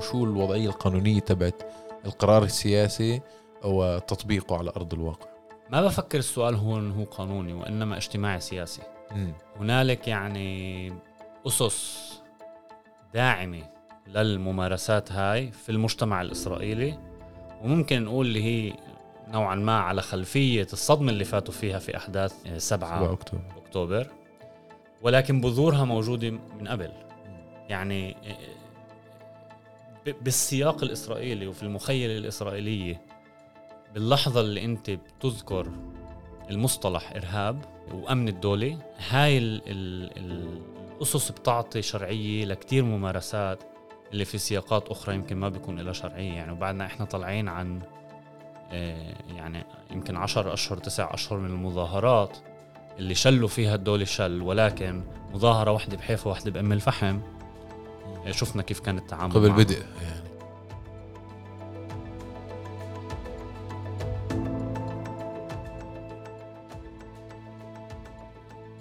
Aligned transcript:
شو 0.00 0.24
الوضعية 0.24 0.68
القانونية 0.68 1.20
تبعت 1.20 1.62
القرار 2.06 2.42
السياسي 2.42 3.20
وتطبيقه 3.64 4.58
على 4.58 4.70
أرض 4.76 4.94
الواقع؟ 4.94 5.26
ما 5.70 5.82
بفكر 5.82 6.18
السؤال 6.18 6.54
هون 6.54 6.92
هو 6.92 7.04
قانوني 7.04 7.52
وإنما 7.52 7.96
اجتماعي 7.96 8.40
سياسي. 8.40 8.82
هنالك 9.60 10.08
يعني 10.08 10.92
أسس 11.46 12.12
داعمة 13.14 13.62
للممارسات 14.06 15.12
هاي 15.12 15.52
في 15.52 15.72
المجتمع 15.72 16.22
الإسرائيلي 16.22 16.98
وممكن 17.62 18.04
نقول 18.04 18.26
اللي 18.26 18.42
هي 18.44 18.72
نوعا 19.28 19.54
ما 19.54 19.78
على 19.78 20.02
خلفية 20.02 20.66
الصدمة 20.72 21.10
اللي 21.12 21.24
فاتوا 21.24 21.54
فيها 21.54 21.78
في 21.78 21.96
أحداث 21.96 22.32
7 22.42 22.58
7 22.58 23.12
أكتوبر. 23.12 23.42
أكتوبر 23.56 24.06
ولكن 25.02 25.40
بذورها 25.40 25.84
موجودة 25.84 26.30
من 26.30 26.68
قبل. 26.68 26.92
يعني 27.68 28.16
بالسياق 30.12 30.84
الإسرائيلي 30.84 31.46
وفي 31.46 31.62
المخيله 31.62 32.18
الاسرائيليه 32.18 33.00
باللحظة 33.94 34.40
اللي 34.40 34.64
أنت 34.64 34.90
بتذكر 34.90 35.68
المصطلح 36.50 37.12
إرهاب 37.12 37.64
وأمن 37.94 38.28
الدولة 38.28 38.78
هاي 39.10 39.38
ال 39.38 39.62
ال 39.66 40.10
ال 40.18 40.60
الأسس 40.96 41.30
بتعطي 41.30 41.82
شرعية 41.82 42.44
لكتير 42.44 42.84
ممارسات 42.84 43.62
اللي 44.12 44.24
في 44.24 44.38
سياقات 44.38 44.88
أخرى 44.88 45.14
يمكن 45.14 45.36
ما 45.36 45.48
بيكون 45.48 45.80
لها 45.80 45.92
شرعية. 45.92 46.32
يعني 46.32 46.52
وبعدنا 46.52 46.86
إحنا 46.86 47.04
طالعين 47.04 47.48
عن 47.48 47.80
آه، 48.72 49.14
يعني 49.36 49.64
يمكن 49.90 50.16
عشر 50.16 50.52
أشهر 50.52 50.78
تسع 50.78 51.14
أشهر 51.14 51.38
من 51.38 51.50
المظاهرات 51.50 52.38
اللي 52.98 53.14
شلوا 53.14 53.48
فيها 53.48 53.74
الدولة 53.74 54.04
شل 54.04 54.42
ولكن 54.42 55.02
مظاهرة 55.34 55.70
واحدة 55.70 55.96
بحيفا 55.96 56.30
واحدة 56.30 56.50
بأم 56.50 56.72
الفحم. 56.72 57.20
شفنا 58.32 58.62
كيف 58.62 58.80
كان 58.80 58.98
التعامل 58.98 59.32
قبل 59.34 59.48
معها. 59.48 59.58
بدء 59.58 59.78
يعني. 60.02 60.26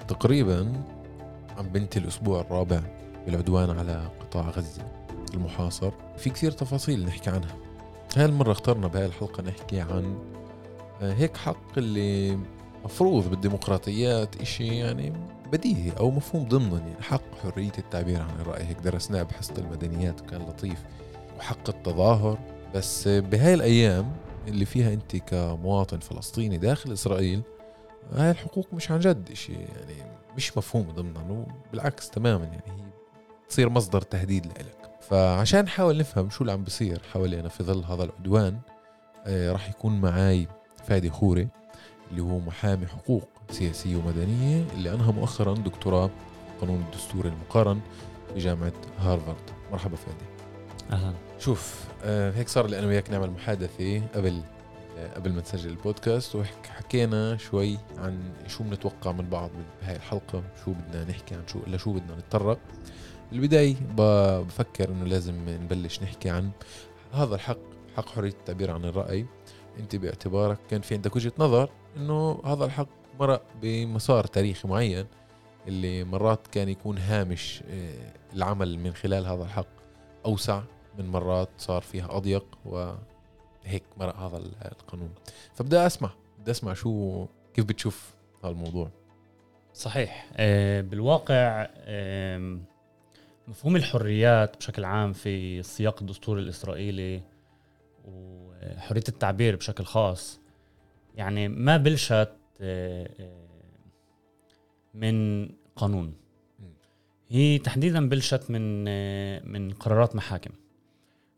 تقريبا 0.08 0.84
عم 1.58 1.68
بنتهي 1.68 2.02
الأسبوع 2.02 2.42
الرابع 2.42 2.82
بالعدوان 3.26 3.78
على 3.80 4.10
قطاع 4.20 4.50
غزة 4.50 4.92
المحاصر. 5.34 5.92
في 6.18 6.30
كثير 6.30 6.52
تفاصيل 6.52 7.06
نحكي 7.06 7.30
عنها. 7.30 7.56
هاي 8.18 8.26
المرة 8.26 8.52
اخترنا 8.52 8.88
بهاي 8.88 9.06
الحلقة 9.06 9.44
نحكي 9.44 9.80
عن 9.80 10.20
آه، 11.02 11.14
هيك 11.14 11.38
حق 11.38 11.78
اللي 11.78 12.40
مفروض 12.86 13.30
بالديمقراطيات 13.30 14.42
إشي 14.42 14.68
يعني 14.68 15.14
بديهي 15.52 15.92
أو 16.00 16.12
مفهوم 16.12 16.48
ضمني 16.48 16.90
يعني 16.90 17.02
حق 17.02 17.36
حرية 17.44 17.72
التعبير 17.78 18.22
عن 18.22 18.40
الرأي 18.40 18.64
هيك 18.64 18.78
درسناه 18.80 19.24
بحصة 19.24 19.54
المدنيات 19.58 20.22
وكان 20.22 20.42
لطيف. 20.42 20.84
وحق 21.38 21.70
التظاهر. 21.70 22.40
بس 22.76 23.08
بهاي 23.08 23.54
الأيام 23.54 24.12
اللي 24.48 24.66
فيها 24.66 24.94
أنت 24.94 25.16
كمواطن 25.16 26.00
فلسطيني 26.00 26.58
داخل 26.58 26.94
إسرائيل 26.94 27.42
هاي 28.14 28.32
الحقوق 28.32 28.68
مش 28.74 28.92
عن 28.92 29.00
جد 29.00 29.34
شيء 29.34 29.60
يعني 29.60 30.12
مش 30.38 30.58
مفهوم 30.58 30.92
ضمنا 30.92 31.46
بالعكس 31.72 32.10
تماما 32.10 32.44
يعني 32.46 32.64
هي 32.66 32.86
تصير 33.50 33.70
مصدر 33.70 34.02
تهديد 34.02 34.46
لإلك. 34.46 34.90
فعشان 35.02 35.64
نحاول 35.64 35.98
نفهم 35.98 36.30
شو 36.30 36.42
اللي 36.42 36.52
عم 36.52 36.64
بيصير 36.64 37.02
حوالينا 37.14 37.50
في 37.50 37.64
ظل 37.64 37.84
هذا 37.84 38.04
العدوان 38.04 38.60
آه 39.26 39.52
راح 39.52 39.70
يكون 39.70 40.02
معاي 40.02 40.48
فادي 40.88 41.10
خوري 41.10 41.48
اللي 42.12 42.22
هو 42.22 42.40
محامي 42.40 42.88
حقوق 42.88 43.30
سياسية 43.52 43.96
ومدنية 43.96 44.64
اللي 44.74 44.94
أنهى 44.94 45.12
مؤخرا 45.12 45.54
دكتوراه 45.54 46.10
قانون 46.62 46.82
الدستور 46.82 47.26
المقارن 47.26 47.80
في 48.34 48.40
جامعة 48.40 48.74
هارفارد. 49.00 49.36
مرحبا 49.72 49.96
فادي 49.96 50.26
أهلا. 50.92 51.14
شوف 51.40 51.84
آه 52.04 52.32
هيك 52.32 52.50
صار 52.50 52.68
لي 52.68 52.80
أنا 52.80 52.88
وياك 52.88 53.10
نعمل 53.10 53.30
محادثة 53.32 54.02
قبل 54.16 54.42
آه 54.98 55.14
قبل 55.16 55.34
ما 55.34 55.42
نسجل 55.42 55.70
البودكاست 55.70 56.36
وحكينا 56.36 57.38
شوي 57.38 57.78
عن 57.98 58.20
شو 58.48 58.64
بنتوقع 58.64 59.12
من 59.12 59.30
بعض 59.30 59.50
بهاي 59.82 59.96
الحلقة 59.96 60.44
شو 60.66 60.72
بدنا 60.74 61.04
نحكي 61.04 61.36
عن 61.36 61.48
شو 61.48 61.60
الا 61.68 61.78
شو 61.78 61.94
بدنا 61.94 62.16
نتطرق. 62.16 62.60
بالبدايه 63.32 63.76
ب- 63.98 64.46
بفكر 64.48 64.90
إنه 64.90 65.06
لازم 65.06 65.50
نبلش 65.50 66.04
نحكي 66.04 66.30
عن 66.30 66.50
هذا 67.14 67.36
الحق 67.36 67.58
حق 67.98 68.10
حرية 68.10 68.30
التعبير 68.30 68.72
عن 68.72 68.86
الرأي. 68.86 69.26
أنت 69.80 69.96
باعتبارك 69.96 70.58
كان 70.70 70.82
في 70.82 70.96
عندك 70.96 71.16
وجهة 71.16 71.32
نظر 71.40 71.70
إنه 71.98 72.42
هذا 72.46 72.66
الحق 72.66 72.88
مرق 73.20 73.42
بمسار 73.62 74.26
تاريخي 74.26 74.68
معين 74.68 75.06
اللي 75.68 76.04
مرات 76.04 76.48
كان 76.48 76.70
يكون 76.70 76.98
هامش 76.98 77.64
آه، 77.70 78.12
العمل 78.34 78.80
من 78.80 78.94
خلال 78.94 79.26
هذا 79.26 79.44
الحق. 79.44 79.68
أوسع 80.26 80.62
من 81.00 81.06
مرات 81.10 81.50
صار 81.58 81.82
فيها 81.82 82.18
أضيق 82.18 82.46
وهيك 82.66 83.84
مرق 83.98 84.16
هذا 84.18 84.38
ال- 84.38 84.52
القانون. 84.72 85.10
فبدأ 85.56 85.86
أسمع 85.86 86.10
بدي 86.40 86.52
أسمع 86.52 86.74
شو 86.74 87.26
كيف 87.54 87.66
بتشوف 87.66 88.14
هذا 88.44 88.52
الموضوع؟ 88.52 88.90
صحيح. 89.74 90.30
آه، 90.38 90.82
بالواقع 90.82 91.68
مفهوم 93.48 93.76
الحريات 93.76 94.58
بشكل 94.58 94.86
عام 94.86 95.14
في 95.14 95.60
السياق 95.60 96.02
الدستوري 96.02 96.42
الإسرائيلي 96.42 97.22
وحرية 98.06 99.04
التعبير 99.10 99.56
بشكل 99.56 99.84
خاص 99.86 100.40
يعني 101.16 101.48
ما 101.48 101.78
بلشت 101.78 102.32
من 104.94 105.50
قانون. 105.76 106.14
هي 107.30 107.58
تحديدا 107.58 108.10
بلشت 108.10 108.52
من 108.52 108.86
آه، 108.88 109.42
من 109.46 109.72
قرارات 109.72 110.16
محاكم. 110.16 110.52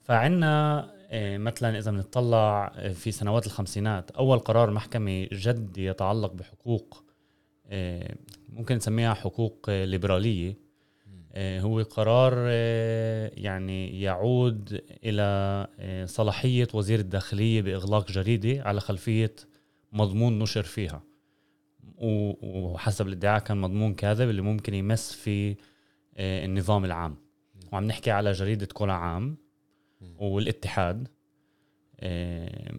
فعنا 0.01 0.87
آه، 1.09 1.37
مثلا 1.37 1.77
إذا 1.77 1.91
بنطلع 1.91 2.71
آه، 2.75 2.91
في 2.93 3.11
سنوات 3.11 3.45
الخمسينات 3.45 4.11
أول 4.11 4.39
قرار 4.39 4.71
محكمه 4.71 5.27
جد 5.31 5.77
يتعلق 5.77 6.33
بحقوق 6.33 7.03
آه، 7.67 8.15
ممكن 8.49 8.75
نسميها 8.75 9.13
حقوق 9.13 9.65
آه، 9.69 9.85
ليبراليه 9.85 10.57
آه، 11.33 11.59
هو 11.59 11.81
قرار 11.81 12.33
آه، 12.37 13.31
يعني 13.33 14.01
يعود 14.01 14.81
إلى 15.03 15.67
آه، 15.79 16.05
صلاحية 16.05 16.67
وزير 16.73 16.99
الداخلية 16.99 17.61
بإغلاق 17.61 18.11
جريدة 18.11 18.63
على 18.63 18.79
خلفية 18.79 19.35
مضمون 19.91 20.39
نشر 20.39 20.63
فيها. 20.63 21.03
وحسب 21.97 23.07
الادعاء 23.07 23.39
كان 23.39 23.57
مضمون 23.57 23.93
كاذب 23.93 24.29
اللي 24.29 24.41
ممكن 24.41 24.73
يمس 24.73 25.13
في 25.13 25.55
آه، 26.17 26.45
النظام 26.45 26.85
العام. 26.85 27.15
وعم 27.71 27.83
نحكي 27.83 28.11
على 28.11 28.31
جريدة 28.31 28.65
كل 28.73 28.89
عام 28.89 29.37
والاتحاد. 30.19 31.07
آه، 31.99 32.71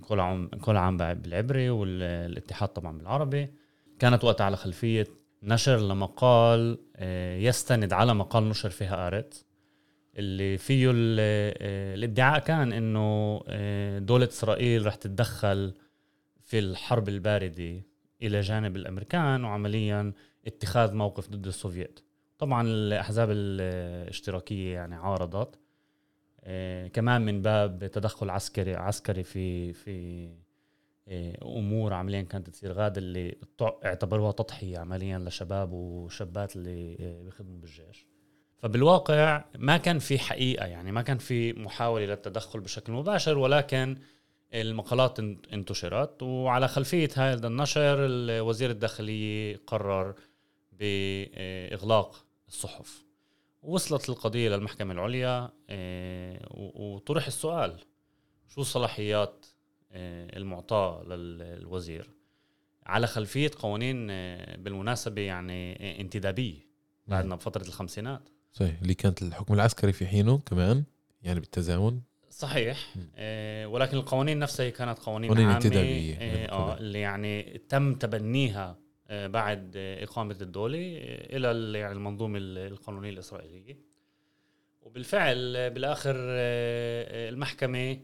كل 0.00 0.20
عام 0.20 0.48
كل 0.48 0.76
عام 0.76 0.96
بالعبري 0.96 1.70
والاتحاد 1.70 2.68
طبعا 2.68 2.98
بالعربي. 2.98 3.48
كانت 3.98 4.24
وقتها 4.24 4.44
على 4.44 4.56
خلفية 4.56 5.06
نشر 5.42 5.76
لمقال 5.76 6.78
آه، 6.96 7.36
يستند 7.38 7.92
على 7.92 8.14
مقال 8.14 8.48
نشر 8.48 8.70
في 8.70 8.84
هآرت 8.84 9.44
اللي 10.16 10.58
فيه 10.58 10.90
ال- 10.90 11.20
الادعاء 11.98 12.38
كان 12.40 12.72
إنه 12.72 13.38
دولة 13.98 14.26
إسرائيل 14.28 14.86
رح 14.86 14.94
تتدخل 14.94 15.74
في 16.52 16.58
الحرب 16.58 17.08
الباردة 17.08 17.82
إلى 18.22 18.40
جانب 18.40 18.76
الأمريكان 18.76 19.44
وعمليا 19.44 20.12
اتخاذ 20.46 20.94
موقف 20.94 21.28
ضد 21.30 21.46
السوفييت. 21.46 22.00
طبعا 22.38 22.68
الأحزاب 22.68 23.28
الاشتراكية 23.30 24.74
يعني 24.74 24.94
عارضت. 24.94 25.58
آه، 26.40 26.88
كمان 26.88 27.22
من 27.22 27.42
باب 27.42 27.86
تدخل 27.86 28.30
عسكري 28.30 28.74
عسكري 28.74 29.22
في 29.22 29.72
في 29.72 30.28
آه، 31.08 31.38
أمور 31.42 31.92
عمليا 31.92 32.22
كانت 32.22 32.50
تصير 32.50 32.72
غاد 32.72 32.98
اللي 32.98 33.36
اعتبروها 33.62 34.32
تضحية 34.32 34.78
عمليا 34.78 35.18
لشباب 35.18 35.72
وشابات 35.72 36.56
اللي 36.56 36.96
آه، 37.00 37.22
بيخدموا 37.22 37.60
بالجيش. 37.60 38.06
فبالواقع 38.58 39.44
ما 39.58 39.76
كان 39.76 39.98
في 39.98 40.18
حقيقة 40.18 40.66
يعني 40.66 40.92
ما 40.92 41.02
كان 41.02 41.18
في 41.18 41.52
محاولة 41.52 42.06
للتدخل 42.06 42.60
بشكل 42.60 42.92
مباشر 42.92 43.38
ولكن 43.38 43.96
المقالات 44.54 45.20
إن- 45.20 45.52
انتشرت 45.52 46.22
وعلى 46.22 46.68
خلفية 46.68 47.08
هذا 47.16 47.46
النشر 47.46 47.96
وزير 48.42 48.70
الداخليه 48.70 49.60
قرر 49.66 50.14
بإغلاق 50.72 52.24
الصحف. 52.48 53.04
وصلت 53.62 54.08
القضية 54.08 54.48
للمحكمه 54.48 54.92
العليا 54.92 55.50
آه، 55.70 56.46
وطرح 56.74 57.26
السؤال 57.26 57.78
شو 58.48 58.62
صلاحيات 58.62 59.46
آه، 59.92 60.36
المعطاة 60.38 61.02
للوزير؟ 61.04 62.10
على 62.86 63.06
خلفية 63.06 63.50
قوانين 63.58 64.06
آه، 64.10 64.56
بالمناسبة 64.56 65.22
يعني 65.22 66.00
انتدابية 66.00 66.66
بعدنا 67.06 67.34
بفترة 67.36 67.62
الخمسينات. 67.62 68.28
صحيح 68.52 68.80
اللي 68.82 68.94
كانت 68.94 69.22
الحكم 69.22 69.54
العسكري 69.54 69.92
في 69.92 70.06
حينه 70.06 70.38
كمان 70.38 70.84
يعني 71.22 71.40
بالتزامن 71.40 72.00
صحيح. 72.42 72.94
آه، 73.16 73.66
ولكن 73.66 73.96
القوانين 73.96 74.38
نفسها 74.38 74.66
هي 74.66 74.70
كانت 74.70 74.98
قوانين, 74.98 75.30
قوانين 75.30 75.46
عامة 75.46 75.56
انتدابية 75.56 76.14
آه، 76.20 76.46
آه. 76.52 76.78
اللي 76.78 77.00
يعني 77.00 77.42
تم 77.68 77.94
تبنيها 77.94 78.78
آه، 79.08 79.26
بعد 79.26 79.72
آه، 79.76 80.04
إقامة 80.04 80.36
الدولة 80.40 80.78
آه، 80.78 81.36
إلى 81.36 81.78
يعني 81.78 81.92
المنظومة 81.94 82.38
ال- 82.38 82.58
القانونية 82.58 83.10
الإسرائيلية. 83.10 83.78
وبالفعل 84.82 85.70
بالآخر 85.70 86.14
آه، 86.18 87.28
المحكمة 87.28 87.98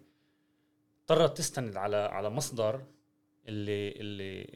اضطرت 1.03 1.37
تستند 1.39 1.77
على 1.77 1.97
على 1.97 2.31
مصدر 2.31 2.83
اللي 3.49 3.91
اللي 3.91 4.47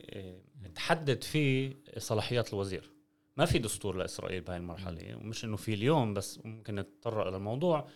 تحدد 0.75 1.25
فيه 1.25 1.73
صلاحيات 1.99 2.53
الوزير. 2.53 2.91
ما 3.37 3.45
في 3.45 3.59
دستور 3.59 3.97
لإسرائيل 3.97 4.41
بهاي 4.41 4.57
المرحلة 4.57 5.17
ومش 5.17 5.45
إنه 5.45 5.57
في 5.57 5.75
اليوم 5.75 6.15
بس 6.15 6.41
ممكن 6.45 6.75
نتطرق 6.75 7.29
للموضوع. 7.29 7.89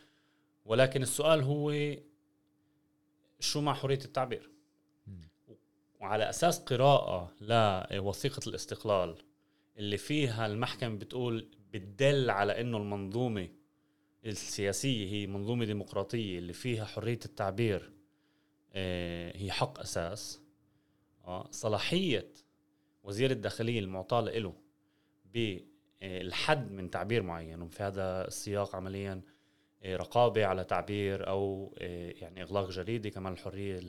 ولكن 0.67 1.03
السؤال 1.03 1.43
هو 1.43 1.97
شو 3.41 3.61
مع 3.61 3.75
حرية 3.75 3.99
التعبير؟ 4.05 4.51
وعلى 6.01 6.31
أساس 6.31 6.59
قراءة 6.59 7.33
لوثيقة 7.41 8.49
الاستقلال 8.49 9.17
اللي 9.79 9.97
فيها 9.97 10.47
المحكمة 10.47 10.99
بتقول 10.99 11.49
بتدل 11.73 12.31
على 12.31 12.61
إنه 12.61 12.77
المنظومة 12.79 13.49
السياسية 14.27 15.07
هي 15.13 15.27
منظومة 15.27 15.65
ديمقراطية 15.65 16.39
اللي 16.39 16.53
فيها 16.53 16.85
حرية 16.85 17.19
التعبير 17.25 17.93
آه، 18.73 19.37
هي 19.37 19.51
حق 19.51 19.81
أساس. 19.81 20.41
آه، 21.25 21.49
صلاحية 21.51 22.33
وزير 23.05 23.31
الداخلية 23.31 23.79
المعطاه 23.79 24.21
له 24.21 24.55
بالحد 25.35 26.71
من 26.73 26.91
تعبير 26.91 27.23
معين 27.23 27.63
وفي 27.63 27.83
هذا 27.83 28.29
السياق 28.29 28.77
عمليا 28.77 29.13
آه، 29.13 29.36
رقابة 29.85 30.47
على 30.47 30.65
تعبير 30.65 31.29
أو 31.29 31.75
يعني 31.81 32.43
إغلاق 32.43 32.71
جريدة 32.71 33.11
كمان 33.11 33.33
الحرية 33.33 33.81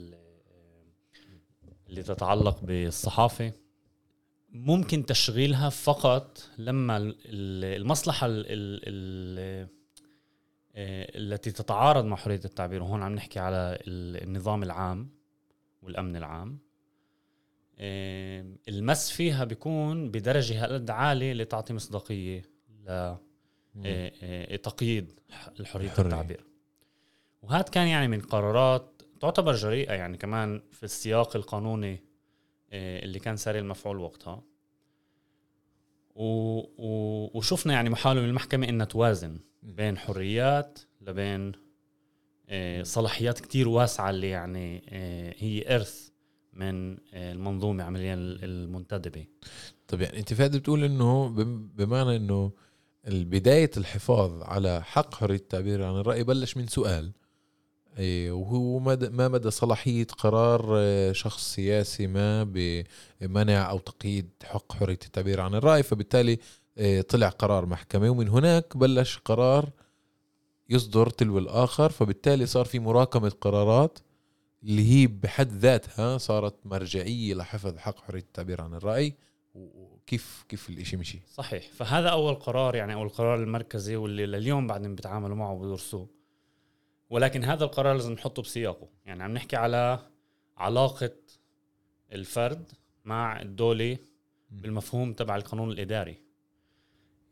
اللي 1.88 2.02
تتعلق 2.02 2.60
بالصحافة. 2.60 3.52
ممكن 4.52 5.06
تشغيلها 5.06 5.68
فقط 5.68 6.42
لما 6.58 7.14
المصلحة 7.26 8.26
التي 11.14 11.52
تتعارض 11.52 12.04
مع 12.04 12.16
حرية 12.16 12.40
التعبير. 12.44 12.82
وهون 12.82 13.02
عم 13.02 13.14
نحكي 13.14 13.38
على 13.38 13.78
النظام 13.86 14.62
العام 14.62 15.10
والأمن 15.82 16.16
العام. 16.16 16.58
المس 18.68 19.10
فيها 19.10 19.44
بيكون 19.44 20.10
بدرجة 20.10 20.64
هالقد 20.64 20.90
عالية 20.90 21.32
لتعطي 21.32 21.74
مصداقية 21.74 22.42
ل 23.84 24.58
تقييد 24.58 25.20
حريه 25.64 25.92
التعبير. 25.98 26.44
وهذا 27.42 27.62
كان 27.62 27.86
يعني 27.86 28.08
من 28.08 28.20
قرارات 28.20 29.02
تعتبر 29.20 29.54
جريئة 29.54 29.92
يعني 29.92 30.16
كمان 30.16 30.62
في 30.72 30.82
السياق 30.82 31.36
القانوني 31.36 32.00
آه، 32.72 33.04
اللي 33.04 33.18
كان 33.18 33.36
ساري 33.36 33.58
المفعول 33.58 33.98
وقتها. 33.98 34.42
و... 36.14 36.58
و... 36.58 37.30
وشفنا 37.38 37.72
يعني 37.72 37.90
محاولة 37.90 38.20
من 38.20 38.28
المحكمة 38.28 38.68
إنها 38.68 38.86
توازن 38.86 39.38
بين 39.62 39.98
حريات 39.98 40.78
لبين 41.00 41.52
آه، 42.48 42.82
صلاحيات 42.82 43.40
كتير 43.40 43.68
واسعة 43.68 44.10
اللي 44.10 44.28
يعني 44.28 44.82
آه، 44.88 45.34
هي 45.38 45.74
إرث 45.74 46.08
من 46.52 46.98
المنظومة 47.14 47.84
عمليا 47.84 48.14
المنتدبة. 48.14 49.26
طيب 49.88 50.00
يعني 50.00 50.18
أنت 50.18 50.34
فادي 50.34 50.58
بتقول 50.58 50.84
إنه 50.84 51.28
بمعنى 51.74 52.16
إنه 52.16 52.52
بداية 53.08 53.70
الحفاظ 53.76 54.42
على 54.42 54.82
حق 54.84 55.14
حرية 55.14 55.36
التعبير 55.36 55.84
عن 55.84 55.96
الرأي 55.96 56.24
بلش 56.24 56.56
من 56.56 56.66
سؤال. 56.66 57.12
إيه، 57.98 58.32
وهو 58.32 58.78
ما 58.78 59.28
مدى 59.28 59.50
صلاحية 59.50 60.04
قرار 60.04 60.66
آه، 60.76 61.12
شخص 61.12 61.54
سياسي 61.54 62.06
ما 62.06 62.44
بمنع 63.20 63.70
أو 63.70 63.78
تقييد 63.78 64.30
حق 64.44 64.72
حرية 64.72 64.98
التعبير 65.06 65.40
عن 65.40 65.54
الرأي؟ 65.54 65.82
فبالتالي 65.82 66.38
آه، 66.78 67.00
طلع 67.00 67.28
قرار 67.28 67.66
محكمة. 67.66 68.10
ومن 68.10 68.28
هناك 68.28 68.76
بلش 68.76 69.18
قرار 69.24 69.70
يصدر 70.68 71.10
تلو 71.10 71.38
الآخر. 71.38 71.90
فبالتالي 71.90 72.46
صار 72.46 72.64
في 72.64 72.78
مراكمة 72.78 73.32
قرارات 73.40 73.98
اللي 74.62 74.92
هي 74.92 75.06
بحد 75.06 75.52
ذاتها 75.52 76.18
صارت 76.18 76.54
مرجعية 76.64 77.34
لحفظ 77.34 77.76
حق 77.76 78.00
حرية 78.00 78.20
التعبير 78.20 78.60
عن 78.60 78.74
الرأي. 78.74 79.14
وكيف 80.08 80.44
كيف 80.48 80.70
الإشي 80.70 80.96
مشي؟ 80.96 81.20
صحيح. 81.34 81.68
فهذا 81.72 82.08
أول 82.08 82.34
قرار 82.34 82.74
يعني 82.74 82.94
أول 82.94 83.08
قرار 83.08 83.42
المركزي 83.42 83.96
واللي 83.96 84.26
لليوم 84.26 84.66
بعدين 84.66 84.94
بيتعاملوا 84.94 85.36
معه 85.36 85.52
وبيدرسوه 85.52 86.08
ولكن 87.10 87.44
هذا 87.44 87.64
القرار 87.64 87.94
لازم 87.94 88.12
نحطه 88.12 88.42
بسياقه. 88.42 88.88
يعني 89.06 89.22
عم 89.22 89.32
نحكي 89.32 89.56
على 89.56 89.98
علاقة 90.56 91.12
الفرد 92.12 92.72
مع 93.04 93.40
الدولة 93.40 93.98
بالمفهوم 94.50 95.12
تبع 95.12 95.36
القانون 95.36 95.70
الإداري. 95.70 96.16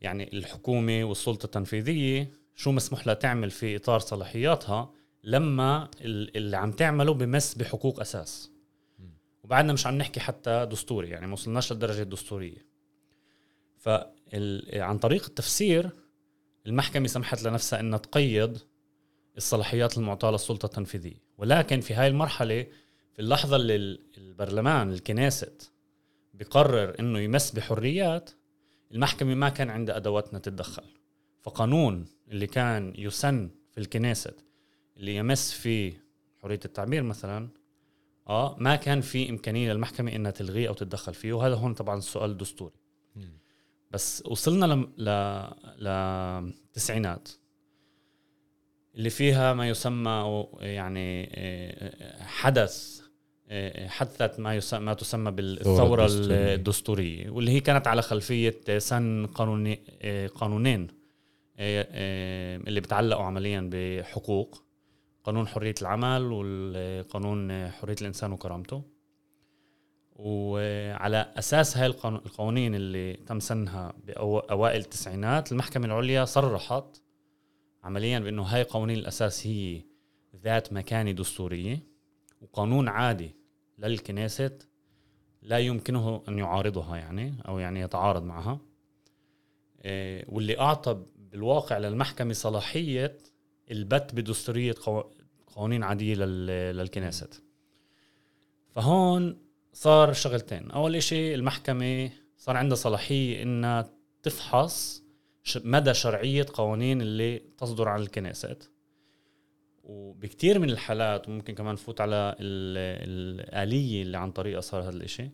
يعني 0.01 0.33
الحكومة 0.33 1.05
والسلطة 1.05 1.45
التنفيذية 1.47 2.31
شو 2.55 2.73
مسموح 2.73 3.07
لها 3.07 3.15
تعمل 3.15 3.51
في 3.51 3.77
إطار 3.77 3.99
صلاحياتها 3.99 4.91
لما 5.25 5.91
اللي 6.01 6.57
عم 6.57 6.73
تعمله 6.73 7.15
بمس 7.15 7.55
بحقوق 7.55 8.01
أساس. 8.01 8.51
وبعدنا 9.47 9.73
مش 9.73 9.87
عم 9.87 9.99
نحكي 9.99 10.21
حتى 10.21 10.67
دستوري 10.71 11.11
يعني 11.11 11.27
ما 11.27 11.33
وصلناش 11.33 11.73
للدرجة 11.73 12.03
الدستورية 12.03 12.67
فعن 13.79 14.99
طريق 14.99 15.25
التفسير 15.25 15.91
المحكمة 16.67 17.07
سمحت 17.07 17.43
لنفسها 17.43 17.81
أنها 17.81 17.99
تقيد 17.99 18.59
الصلاحيات 19.37 19.99
المعطاة 19.99 20.31
للسلطة 20.31 20.67
التنفيذية. 20.67 21.23
ولكن 21.39 21.81
في 21.81 21.95
هاي 21.95 22.07
المرحلة 22.07 22.67
في 23.13 23.19
اللحظة 23.19 23.57
اللي 23.57 23.99
البرلمان 24.19 24.93
الكنيست 24.93 25.73
بقرر 26.35 26.97
إنه 27.01 27.19
يمس 27.19 27.51
بحريات 27.51 28.31
المحكمة 28.93 29.35
ما 29.35 29.49
كان 29.49 29.71
عندها 29.71 29.97
أدواتنا 29.97 30.39
تتدخل. 30.39 30.85
فقانون 31.43 32.05
اللي 32.29 32.47
كان 32.47 32.95
يسن 32.99 33.51
في 33.73 33.81
الكنيست 33.81 34.35
اللي 34.97 35.17
يمس 35.17 35.53
في 35.53 35.93
حرية 36.43 36.61
التعبير 36.65 37.03
مثلا 37.03 37.49
آه 38.29 38.57
ما 38.59 38.77
كان 38.77 39.01
في 39.01 39.31
إمكانية 39.31 39.73
للمحكمة 39.73 40.13
إنها 40.13 40.31
تلغيه 40.31 40.69
أو 40.69 40.75
تتدخل 40.75 41.15
فيه 41.15 41.33
وهذا 41.33 41.55
هون 41.55 41.75
طبعا 41.75 41.99
السؤال 41.99 42.31
الدستوري 42.31 42.75
بس 43.91 44.23
وصلنا 44.27 44.67
ل... 44.67 44.89
ل... 44.99 45.09
للتسعينات 45.85 47.29
اللي 48.95 49.11
فيها 49.11 49.55
ما 49.55 49.69
يسمى 49.69 50.47
يعني 50.61 51.31
آه، 51.35 52.23
حدث 52.23 53.01
آه، 53.49 53.89
حدثت 53.89 54.41
ما 54.41 54.55
يسمى 54.55 54.81
ما 54.81 54.95
تسمى 54.95 55.31
بالثورة 55.31 56.07
الدستورية. 56.11 57.31
واللي 57.31 57.51
هي 57.51 57.61
كانت 57.61 57.87
على 57.87 58.03
خلفية 58.03 58.79
سن 58.79 59.27
قانوني 59.27 59.81
آه، 60.03 60.27
قانونين 60.27 60.89
اللي 61.59 62.81
بتعلقوا 62.81 63.25
عمليا 63.25 63.71
بحقوق. 63.73 64.66
قانون 65.27 65.49
حرية 65.49 65.75
العمل 65.83 66.33
والقانون 66.33 67.71
حرية 67.71 67.97
الإنسان 68.01 68.33
وكرامته. 68.33 68.83
وعلى 70.17 71.33
أساس 71.39 71.77
هاي 71.77 71.87
القوانين 71.87 72.75
اللي 72.75 73.13
تم 73.13 73.41
سنها 73.41 73.93
بأوائل 74.05 74.81
التسعينات 74.81 75.53
المحكمة 75.53 75.87
العليا 75.87 76.25
صرحت 76.25 77.03
عمليا 77.85 78.19
بأنه 78.19 78.43
هاي 78.43 78.63
قوانين 78.63 78.99
الأساس 78.99 79.47
هي 79.47 79.83
ذات 80.43 80.73
مكانة 80.73 81.11
دستورية 81.11 81.83
وقانون 82.41 82.89
عادي 82.89 83.31
للكنيست 83.79 84.69
لا 85.43 85.59
يمكنه 85.59 86.23
أن 86.29 86.39
يعارضها 86.39 86.97
يعني 86.97 87.35
أو 87.49 87.59
يعني 87.59 87.81
يتعارض 87.81 88.25
معها. 88.25 88.59
إيه، 89.85 90.25
واللي 90.29 90.61
أعطى 90.61 91.03
بالواقع 91.17 91.79
للمحكمة 91.79 92.33
صلاحية 92.33 93.19
البت 93.71 94.15
بدستورية 94.15 94.75
قوانين 95.57 95.83
عادية 95.83 96.15
للكنيست 96.15 97.43
فهون 98.75 99.39
صار 99.73 100.13
شغلتين. 100.13 100.71
أول 100.71 101.03
شيء 101.03 101.35
المحكمة 101.35 102.11
صار 102.37 102.57
عندها 102.57 102.77
صلاحية 102.77 103.43
إنها 103.43 103.91
تفحص 104.23 105.03
مدى 105.57 105.95
شرعية 105.95 106.47
قوانين 106.55 107.01
اللي 107.01 107.39
تصدر 107.39 107.89
عن 107.89 108.01
الكنيست 108.01 108.71
وبكتير 109.85 110.59
من 110.59 110.71
الحالات 110.71 111.29
وممكن 111.29 111.55
كمان 111.55 111.75
نفوت 111.75 112.01
على 112.01 112.37
الآلية 112.41 114.03
اللي 114.03 114.19
عن 114.19 114.33
طريقها 114.33 114.61
صار 114.61 114.83
هذا 114.83 114.91
الإشي 114.91 115.31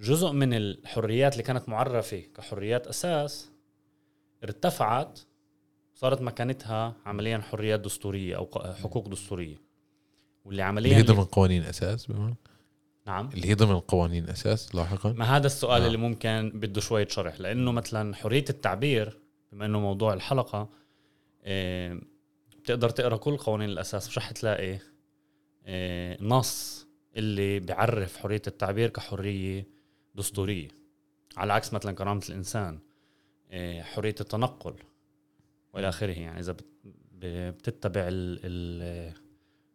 جزء 0.00 0.32
من 0.32 0.54
الحريات 0.54 1.32
اللي 1.32 1.42
كانت 1.42 1.68
معرفة 1.68 2.20
كحريات 2.20 2.86
أساس 2.86 3.50
ارتفعت 4.44 5.20
صارت 5.96 6.22
مكانتها 6.22 6.94
عمليا 7.06 7.38
حريات 7.38 7.80
دستورية 7.80 8.36
أو 8.36 8.46
حقوق 8.82 9.08
دستورية. 9.08 9.56
واللي 10.44 10.62
عمليا 10.62 10.90
اللي 10.90 11.02
هي 11.02 11.14
ضمن 11.14 11.24
قوانين 11.24 11.62
أساس 11.62 12.06
بما. 12.06 12.34
نعم. 13.06 13.28
اللي 13.34 13.48
هي 13.48 13.54
ضمن 13.54 13.80
قوانين 13.80 14.28
أساس 14.28 14.74
لاحقا؟ 14.74 15.12
ما 15.12 15.36
هذا 15.36 15.46
السؤال 15.46 15.82
آه. 15.82 15.86
اللي 15.86 15.98
ممكن 15.98 16.52
بده 16.54 16.80
شوية 16.80 17.08
شرح 17.08 17.40
لأنه 17.40 17.72
مثلا 17.72 18.14
حرية 18.14 18.44
التعبير 18.50 19.18
بما 19.52 19.66
إنه 19.66 19.80
موضوع 19.80 20.12
الحلقة 20.14 20.68
إيه 21.44 22.00
بتقدر 22.58 22.90
تقرأ 22.90 23.16
كل 23.16 23.36
قوانين 23.36 23.68
الأساس 23.68 24.08
مش 24.08 24.18
رح 24.18 24.30
تلاقي 24.30 24.78
إيه 25.66 26.16
نص 26.20 26.86
اللي 27.16 27.60
بيعرف 27.60 28.16
حرية 28.16 28.42
التعبير 28.46 28.88
كحرية 28.88 29.66
دستورية. 30.14 30.68
على 31.36 31.52
عكس 31.52 31.72
مثلا 31.72 31.92
كرامة 31.92 32.22
الإنسان 32.28 32.78
إيه 33.50 33.82
حرية 33.82 34.14
التنقل. 34.20 34.74
والى 35.76 35.88
آخره. 35.88 36.12
يعني 36.12 36.40
إذا 36.40 36.56
بتتبع 37.50 38.00
ال 38.08 38.40
ال 38.44 39.12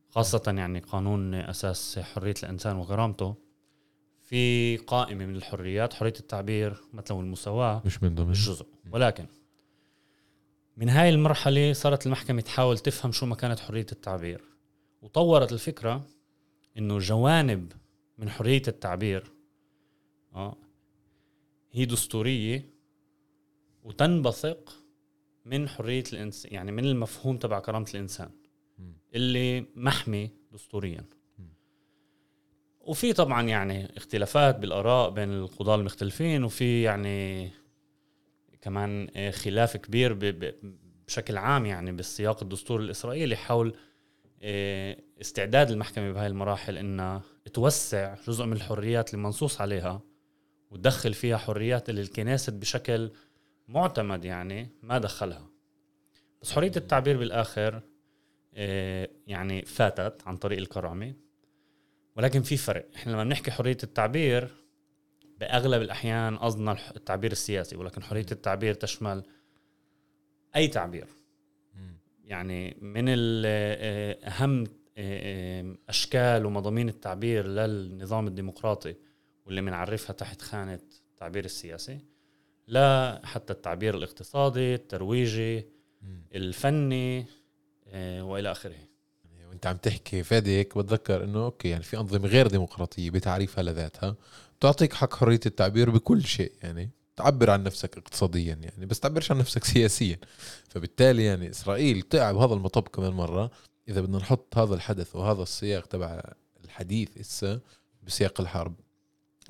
خاصة 0.10 0.54
يعني 0.58 0.80
قانون 0.80 1.34
أساس 1.34 2.00
حرية 2.00 2.34
الإنسان 2.44 2.76
وكرامته 2.78 3.36
في 4.22 4.78
قائمة 4.78 5.26
من 5.26 5.36
الحريات 5.36 5.94
حرية 5.94 6.14
التعبير 6.20 6.82
مثلا 6.94 7.18
والمساواة 7.18 7.82
مش 7.86 8.04
من 8.04 8.16
ضمن. 8.16 8.28
مش 8.28 8.48
جزء 8.48 8.66
ولكن 8.92 9.26
من 10.78 10.90
هاي 10.90 11.10
المرحلة 11.10 11.74
صارت 11.74 12.06
المحكمة 12.06 12.42
تحاول 12.42 12.78
تفهم 12.78 13.12
شو 13.12 13.26
مكانة 13.26 13.56
حرية 13.56 13.86
التعبير. 13.92 14.42
وطورت 15.02 15.52
الفكرة 15.52 16.08
إنه 16.78 17.00
جوانب 17.00 17.74
من 18.18 18.30
حرية 18.30 18.62
التعبير 18.68 19.32
آه 20.36 20.58
هي 21.72 21.86
دستورية 21.86 22.66
وتنبثق 23.84 24.81
من 25.46 25.70
حرية 25.70 26.04
الإنسان 26.14 26.54
يعني 26.54 26.72
من 26.72 26.86
المفهوم 26.86 27.38
تبع 27.38 27.60
كرامة 27.60 27.88
الإنسان 27.94 28.30
مم. 28.78 28.94
اللي 29.16 29.66
محمي 29.76 30.32
دستوريا. 30.52 31.06
وفي 32.80 33.14
طبعا 33.14 33.42
يعني 33.42 33.98
اختلافات 33.98 34.60
بالآراء 34.60 35.10
بين 35.10 35.34
القضاة 35.34 35.76
المختلفين 35.76 36.44
وفي 36.44 36.82
يعني 36.82 37.52
كمان 38.62 39.08
خلاف 39.32 39.78
كبير 39.78 40.40
بشكل 41.08 41.38
عام 41.38 41.66
يعني 41.66 41.92
بالسياق 41.92 42.44
الدستوري 42.44 42.84
الإسرائيلي 42.84 43.36
حول 43.36 43.76
آه، 44.44 44.98
استعداد 45.22 45.72
المحكمة 45.72 46.12
بهاي 46.12 46.28
المراحل 46.28 46.78
إنها 46.78 47.22
توسع 47.54 48.16
جزء 48.28 48.46
من 48.46 48.54
الحريات 48.54 49.14
اللي 49.14 49.24
منصوص 49.24 49.62
عليها 49.62 50.02
وتدخل 50.72 51.14
فيها 51.14 51.38
حريات 51.38 51.90
اللي 51.90 52.02
الكنيست 52.02 52.54
بشكل 52.54 53.12
معتمد 53.72 54.26
يعني 54.26 54.70
ما 54.84 54.98
دخلها. 54.98 55.48
بس 56.42 56.52
حرية 56.52 56.72
التعبير 56.78 57.18
بالآخر 57.18 57.82
آه، 58.54 59.10
يعني 59.28 59.62
فاتت 59.62 60.22
عن 60.28 60.38
طريق 60.38 60.58
الكرامة. 60.60 61.14
ولكن 62.16 62.42
في 62.42 62.58
فرق. 62.58 62.90
إحنا 62.96 63.12
لما 63.12 63.24
بنحكي 63.24 63.52
حرية 63.52 63.78
التعبير 63.84 64.50
بأغلب 65.40 65.82
الأحيان 65.82 66.38
قصدنا 66.38 66.78
التعبير 66.96 67.32
السياسي. 67.32 67.76
ولكن 67.76 68.04
حرية 68.04 68.26
التعبير 68.32 68.74
تشمل 68.74 69.24
أي 70.56 70.68
تعبير. 70.68 71.08
يعني 72.26 72.78
من 72.82 73.04
ال- 73.08 73.44
آه، 73.48 74.28
أهم 74.30 74.64
آه، 74.98 75.76
أشكال 75.90 76.46
ومضامين 76.46 76.90
التعبير 76.90 77.48
للنظام 77.48 78.28
الديمقراطي 78.28 78.96
واللي 79.46 79.62
بنعرفها 79.62 80.14
تحت 80.14 80.42
خانة 80.42 80.80
التعبير 81.14 81.46
السياسي. 81.46 82.00
لا 82.72 83.22
حتى 83.24 83.54
التعبير 83.54 83.96
الاقتصادي 83.96 84.76
الترويجي. 84.76 85.66
الفني 86.36 87.26
آه، 87.88 88.24
وإلى 88.24 88.52
آخره. 88.52 88.76
يعني 89.26 89.46
وأنت 89.48 89.68
عم 89.68 89.78
تحكي 89.78 90.24
فادك 90.24 90.78
بتذكر 90.78 91.24
إنه 91.24 91.46
أوكي 91.46 91.70
يعني 91.70 91.84
في 91.84 91.98
أنظمة 91.98 92.28
غير 92.28 92.48
ديمقراطية 92.48 93.10
بتعريفها 93.10 93.64
لذاتها 93.64 94.16
بتعطيك 94.60 94.94
حق 94.94 95.16
حرية 95.16 95.40
التعبير 95.46 95.90
بكل 95.90 96.24
شيء 96.24 96.52
يعني 96.64 96.90
تعبر 97.16 97.50
عن 97.50 97.64
نفسك 97.64 97.98
اقتصاديا 97.98 98.54
يعني 98.54 98.86
بس 98.86 99.00
تعبرش 99.00 99.32
عن 99.32 99.38
نفسك 99.38 99.64
سياسيا. 99.74 100.20
فبالتالي 100.70 101.26
يعني 101.26 101.50
إسرائيل 101.50 102.02
تقع 102.02 102.32
بهذا 102.32 102.54
المطب 102.54 102.88
كمان 102.88 103.14
مرة. 103.14 103.52
إذا 103.88 104.02
بدنا 104.02 104.18
نحط 104.18 104.58
هذا 104.58 104.76
الحدث 104.76 105.16
وهذا 105.16 105.44
السياق 105.44 105.86
تبع 105.86 106.22
الحديث 106.64 107.18
هسه 107.18 107.62
بسياق 108.04 108.42
الحرب. 108.42 108.76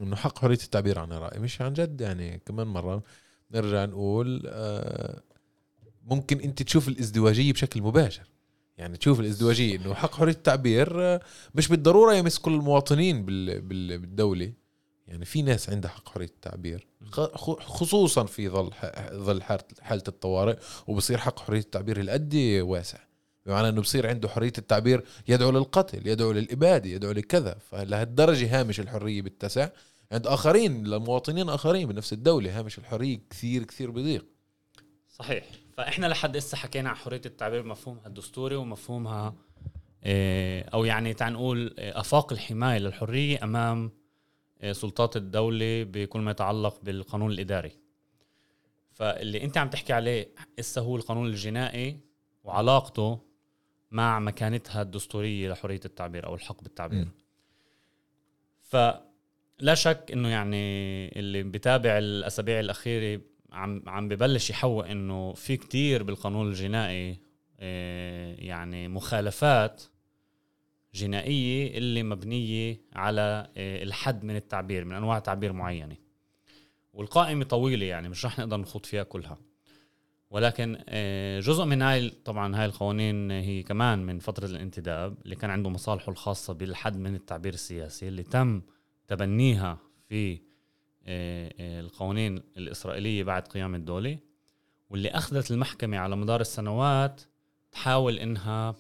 إنه 0.02 0.16
حق 0.16 0.40
حرية 0.40 0.60
التعبير 0.64 1.00
عن 1.00 1.12
الرأي 1.12 1.40
مش 1.40 1.62
عن 1.62 1.74
جد 1.74 2.02
يعني. 2.02 2.42
كمان 2.46 2.68
مرة 2.68 3.04
نرجع 3.52 3.86
نقول 3.86 4.44
آه 4.48 5.22
ممكن 6.06 6.40
أنت 6.40 6.64
تشوف 6.64 6.88
الإزدواجية 6.88 7.54
بشكل 7.54 7.82
مباشر. 7.82 8.24
يعني 8.78 8.98
تشوف 8.98 9.20
الإزدواجية 9.20 9.76
إنه 9.76 9.94
حق 9.94 10.16
حرية 10.16 10.32
التعبير 10.34 11.02
آه، 11.02 11.22
مش 11.56 11.68
بالضرورة 11.68 12.14
يمس 12.14 12.38
كل 12.40 12.54
المواطنين 12.54 13.26
بال- 13.26 13.62
بال- 13.62 14.00
بالدولة. 14.00 14.54
يعني 15.08 15.26
في 15.26 15.42
ناس 15.42 15.70
عندها 15.70 15.92
حق 15.92 16.10
حرية 16.10 16.26
التعبير 16.26 16.88
خصوصا 17.60 18.24
في 18.26 18.50
ظل 18.50 18.72
ظل 19.14 19.42
حالة 19.82 20.04
الطوارئ 20.08 20.58
وبصير 20.88 21.18
حق 21.18 21.40
حرية 21.40 21.60
التعبير 21.60 22.00
القد 22.00 22.36
واسع. 22.62 22.98
بمعنى 23.46 23.70
إنه 23.70 23.82
بصير 23.82 24.08
عنده 24.08 24.30
حرية 24.30 24.54
التعبير 24.58 25.04
يدعو 25.28 25.52
للقتل 25.52 26.08
يدعو 26.08 26.32
للإبادة 26.32 26.90
يدعو 26.90 27.12
لكذا. 27.12 27.56
فلهالدرجة 27.70 28.60
هامش 28.60 28.80
الحرية 28.80 29.22
بيتسع 29.22 29.70
عند 30.12 30.28
آخرين 30.28 30.88
لمواطنين 30.88 31.50
آخرين 31.50 31.88
بنفس 31.88 32.14
الدولة 32.14 32.60
هامش 32.60 32.78
الحرية 32.78 33.20
كثير 33.30 33.64
كثير 33.64 33.92
بضيق. 33.92 34.26
صحيح. 35.10 35.46
فإحنا 35.78 36.06
لحد 36.06 36.38
هسه 36.38 36.58
حكينا 36.58 36.90
عن 36.90 36.96
حرية 36.96 37.22
التعبير 37.26 37.62
بمفهومها 37.62 38.08
الدستوري 38.08 38.56
ومفهومها 38.56 39.36
آه، 40.04 40.70
أو 40.74 40.86
يعني 40.86 41.14
تعال 41.14 41.34
نقول 41.34 41.76
آه، 41.80 42.00
أفاق 42.00 42.34
الحماية 42.34 42.80
للحرية 42.80 43.44
أمام 43.44 43.92
آه، 44.62 44.72
سلطات 44.72 45.18
الدولة 45.18 45.84
بكل 45.84 46.20
ما 46.20 46.32
يتعلق 46.32 46.80
بالقانون 46.84 47.32
الإداري. 47.32 47.72
فاللي 48.92 49.44
أنت 49.44 49.58
عم 49.58 49.70
تحكي 49.70 49.94
عليه 49.94 50.34
هسه 50.60 50.82
هو 50.82 50.96
القانون 50.96 51.28
الجنائي 51.28 52.00
وعلاقته 52.44 53.20
مع 53.92 54.20
مكانتها 54.20 54.82
الدستورية 54.82 55.52
لحرية 55.52 55.80
التعبير 55.86 56.28
أو 56.28 56.36
الحق 56.36 56.64
بالتعبير. 56.64 57.06
م. 57.06 57.12
فلا 59.62 59.76
شك 59.76 60.10
إنه 60.14 60.30
يعني 60.30 60.58
اللي 61.20 61.44
بتابع 61.44 61.98
الأسابيع 61.98 62.60
الأخيرة 62.60 63.22
عم 63.52 63.84
عم 63.88 64.08
ببلش 64.08 64.50
يحوق 64.50 64.88
إنه 64.88 65.34
في 65.34 65.58
كتير 65.58 66.04
بالقانون 66.04 66.48
الجنائي 66.48 67.18
آه، 67.60 68.36
يعني 68.40 68.88
مخالفات 68.88 69.84
جنائية 70.94 71.78
اللي 71.78 72.04
مبنية 72.04 72.82
على 72.94 73.48
آه، 73.58 73.84
الحد 73.84 74.24
من 74.24 74.36
التعبير 74.36 74.86
من 74.86 74.96
أنواع 74.96 75.20
تعبير 75.20 75.54
معينة. 75.54 75.96
والقائمة 76.94 77.44
طويلة 77.44 77.86
يعني 77.86 78.10
مش 78.10 78.26
رح 78.26 78.40
نقدر 78.40 78.58
نخوض 78.58 78.86
فيها 78.86 79.04
كلها. 79.04 79.38
ولكن 80.30 80.78
آه، 80.90 81.40
جزء 81.40 81.66
من 81.66 81.82
هاي 81.82 82.10
طبعا 82.10 82.56
هاي 82.56 82.66
القوانين 82.66 83.32
هي 83.32 83.64
كمان 83.64 84.06
من 84.06 84.20
فترة 84.20 84.46
الانتداب 84.46 85.18
اللي 85.24 85.36
كان 85.36 85.50
عنده 85.50 85.70
مصالحه 85.70 86.12
الخاصة 86.12 86.54
بالحد 86.54 86.98
من 86.98 87.16
التعبير 87.16 87.54
السياسي 87.54 88.08
اللي 88.08 88.24
تم 88.24 88.62
تبنيها 89.12 89.78
في 90.10 90.34
آه، 91.06 91.54
آه، 91.60 91.80
القوانين 91.80 92.44
الإسرائيلية 92.58 93.24
بعد 93.24 93.48
قيام 93.48 93.76
الدولة 93.76 94.18
واللي 94.90 95.10
أخذت 95.10 95.52
المحكمة 95.52 95.98
على 95.98 96.16
مدار 96.16 96.42
السنوات 96.42 97.22
تحاول 97.72 98.20
إنها 98.20 98.76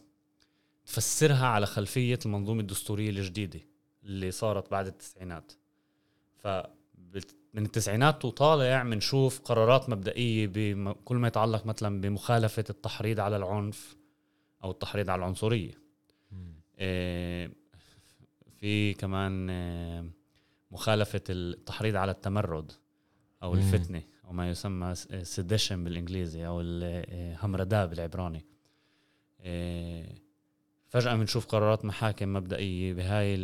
تفسرها 0.85 1.47
على 1.47 1.65
خلفية 1.65 2.19
المنظومة 2.25 2.61
الدستورية 2.61 3.09
الجديدة 3.09 3.59
اللي 4.03 4.31
صارت 4.31 4.71
بعد 4.71 4.87
التسعينات. 4.87 5.53
ف 6.43 6.47
من 7.53 7.65
التسعينات 7.65 8.25
وطالع 8.25 8.83
بنشوف 8.83 9.39
قرارات 9.39 9.89
مبدئية 9.89 10.47
بكل 10.53 11.15
ما 11.15 11.27
يتعلق 11.27 11.65
مثلا 11.65 12.01
بمخالفة 12.01 12.65
التحريض 12.69 13.19
على 13.19 13.37
العنف 13.37 13.97
أو 14.63 14.71
التحريض 14.71 15.09
على 15.09 15.19
العنصرية. 15.19 15.81
آه، 16.79 17.51
في 18.59 18.93
كمان 18.93 19.49
مخالفة 20.71 21.21
التحريض 21.29 21.95
على 21.95 22.11
التمرد 22.11 22.71
أو 23.43 23.53
مم. 23.53 23.57
الفتنة 23.57 24.01
أو 24.25 24.33
ما 24.33 24.49
يسمى 24.49 24.95
سيديشن 25.23 25.83
بالإنجليزي 25.83 26.47
أو 26.47 26.61
الهمرداء 26.61 27.87
بالعبراني 27.87 28.45
آه، 29.41 30.15
فجأة 30.87 31.15
بنشوف 31.15 31.45
قرارات 31.45 31.85
محاكم 31.85 32.33
مبدئية 32.33 32.93
بهاي 32.93 33.37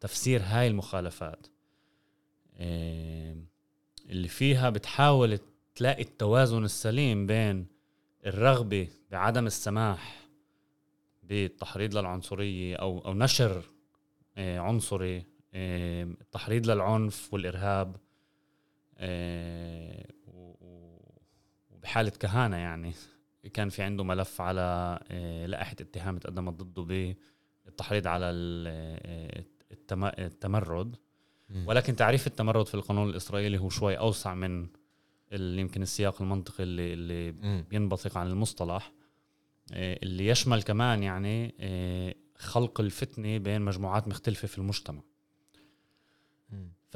تفسير 0.00 0.42
هاي 0.44 0.66
المخالفات 0.68 1.46
اللي 4.10 4.28
فيها 4.28 4.70
بتحاول 4.70 5.38
تلاقي 5.74 6.02
التوازن 6.02 6.64
السليم 6.64 7.26
بين 7.26 7.66
الرغبة 8.26 8.88
بعدم 9.10 9.46
السماح 9.46 10.28
بالتحريض 11.22 11.96
للعنصرية 11.96 12.76
أو 12.76 12.98
أو 12.98 13.14
نشر 13.14 13.62
عنصري 14.38 15.24
التحريض 15.56 16.70
للعنف 16.70 17.34
والإرهاب 17.34 17.96
آه، 18.98 20.06
و- 20.26 20.54
و- 20.60 21.20
وبحالة 21.70 22.10
كهانة 22.10 22.56
يعني. 22.56 22.92
كان 23.52 23.68
في 23.68 23.82
عنده 23.82 24.04
ملف 24.04 24.40
على 24.40 24.98
لائحة 25.48 25.76
اتهام 25.80 26.18
تقدمت 26.18 26.62
ضده 26.62 27.14
بالتحريض 27.66 28.06
على 28.06 28.30
ال- 28.30 29.44
التم- 29.72 30.04
التمرد. 30.24 30.96
ولكن 31.66 31.96
تعريف 31.96 32.26
التمرد 32.26 32.66
في 32.66 32.74
القانون 32.74 33.10
الإسرائيلي 33.10 33.58
هو 33.58 33.68
شوي 33.68 33.98
أوسع 33.98 34.34
من 34.34 34.66
ال- 35.32 35.58
يمكن 35.58 35.82
السياق 35.82 36.22
المنطقي 36.22 36.62
اللي, 36.64 36.92
اللي 36.92 37.32
بينبثق 37.70 38.18
عن 38.18 38.26
المصطلح. 38.26 38.92
آه، 39.72 39.98
اللي 40.02 40.26
يشمل 40.26 40.62
كمان 40.62 41.02
يعني 41.02 41.54
آه، 41.60 42.14
خلق 42.38 42.80
الفتنة 42.80 43.38
بين 43.38 43.62
مجموعات 43.62 44.08
مختلفة 44.08 44.48
في 44.48 44.58
المجتمع. 44.58 45.00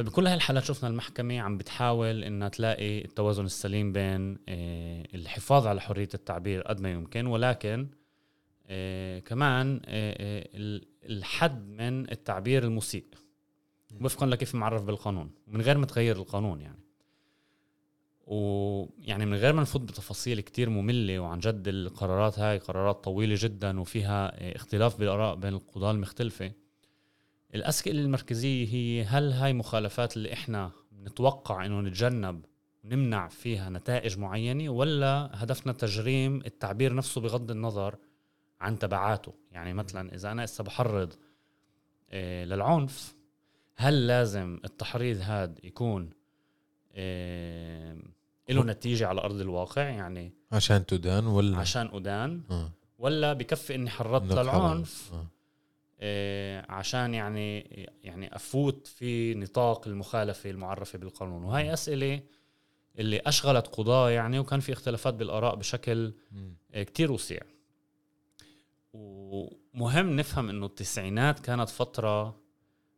فبكل 0.01 0.27
هاي 0.27 0.35
الحالات 0.35 0.65
شفنا 0.65 0.89
المحكمة 0.89 1.41
عم 1.41 1.59
بتحاول 1.59 2.25
إنها 2.25 2.49
تلاقي 2.49 3.05
التوازن 3.05 3.45
السليم 3.45 3.93
بين 3.93 4.39
آه، 4.49 5.07
الحفاظ 5.15 5.67
على 5.67 5.81
حرية 5.81 6.09
التعبير 6.15 6.63
قد 6.63 6.81
ما 6.81 6.93
يمكن 6.93 7.27
ولكن 7.27 7.89
آه، 8.67 9.19
كمان 9.19 9.81
آه، 9.85 10.49
الحد 11.05 11.69
من 11.69 12.11
التعبير 12.11 12.65
المسيء. 12.65 13.05
وفقا 14.01 14.27
لكيف 14.27 14.55
معرف 14.55 14.83
بالقانون. 14.83 15.31
من 15.47 15.61
غير 15.61 15.79
ما 15.79 15.87
تغير 15.87 16.17
القانون 16.17 16.61
يعني. 16.61 16.81
ويعني 18.27 19.27
من 19.27 19.35
غير 19.35 19.53
ما 19.53 19.63
نفوت 19.63 19.81
بتفاصيل 19.81 20.41
كتير 20.41 20.71
مملة 20.71 21.19
وعن 21.19 21.39
جد 21.39 21.69
القرارات 21.69 22.39
هاي 22.39 22.59
قرارات 22.59 23.05
طويلة 23.05 23.37
جدا 23.39 23.81
وفيها 23.81 24.53
اختلاف 24.57 24.99
بالآراء 24.99 25.35
بين 25.35 25.55
القضاة 25.55 25.91
المختلفة. 25.91 26.53
الأسئلة 27.55 28.01
المركزية 28.01 28.69
هي 28.69 29.05
هل 29.05 29.33
هاي 29.33 29.53
مخالفات 29.53 30.17
اللي 30.17 30.33
إحنا 30.33 30.71
نتوقع 31.03 31.67
إنه 31.67 31.81
نتجنب 31.81 32.45
نمنع 32.85 33.29
فيها 33.29 33.71
نتائج 33.71 34.19
معينة 34.19 34.71
ولا 34.73 35.31
هدفنا 35.35 35.73
تجريم 35.73 36.43
التعبير 36.47 36.95
نفسه 36.95 37.21
بغض 37.21 37.51
النظر 37.51 37.97
عن 38.61 38.79
تبعاته؟ 38.79 39.35
يعني 39.53 39.73
مثلا 39.73 40.15
إذا 40.15 40.33
أنا 40.33 40.45
إسا 40.45 40.63
بحرض 40.63 41.13
إيه 42.13 42.45
للعنف 42.45 43.15
هل 43.77 44.07
لازم 44.07 44.61
التحريض 44.65 45.19
هاد 45.21 45.61
يكون 45.65 46.11
إيه 46.95 47.97
له 48.49 48.65
نتيجة 48.65 49.07
على 49.07 49.21
أرض 49.21 49.41
الواقع؟ 49.41 49.83
يعني 49.83 50.33
عشان 50.53 50.87
تدان 50.87 51.27
ولا؟ 51.27 51.57
عشان 51.57 51.91
أدان. 51.93 52.43
آه. 52.51 52.73
ولا 52.99 53.33
بكفي 53.33 53.75
إني 53.75 53.91
حرضت. 53.91 54.33
للعنف؟ 54.39 55.11
آه. 55.13 55.27
إيه 56.01 56.67
عشان 56.69 57.15
يعني 57.15 57.61
يعني 58.05 58.37
أفوت 58.37 58.87
في 58.87 59.35
نطاق 59.35 59.89
المخالفة 59.89 60.51
المعرفة 60.51 60.99
بالقانون. 60.99 61.45
وهي 61.45 61.73
أسئلة 61.73 62.21
اللي 62.99 63.21
أشغلت 63.27 63.67
قضاة 63.67 64.11
يعني 64.11 64.39
وكان 64.39 64.61
في 64.61 64.73
اختلافات 64.73 65.15
بالآراء 65.15 65.55
بشكل 65.55 66.13
إيه 66.75 66.83
كتير 66.83 67.13
وسيع. 67.13 67.41
ومهم 68.93 70.17
نفهم 70.17 70.49
إنه 70.49 70.67
التسعينات 70.67 71.41
كانت 71.41 71.69
فترة 71.69 72.41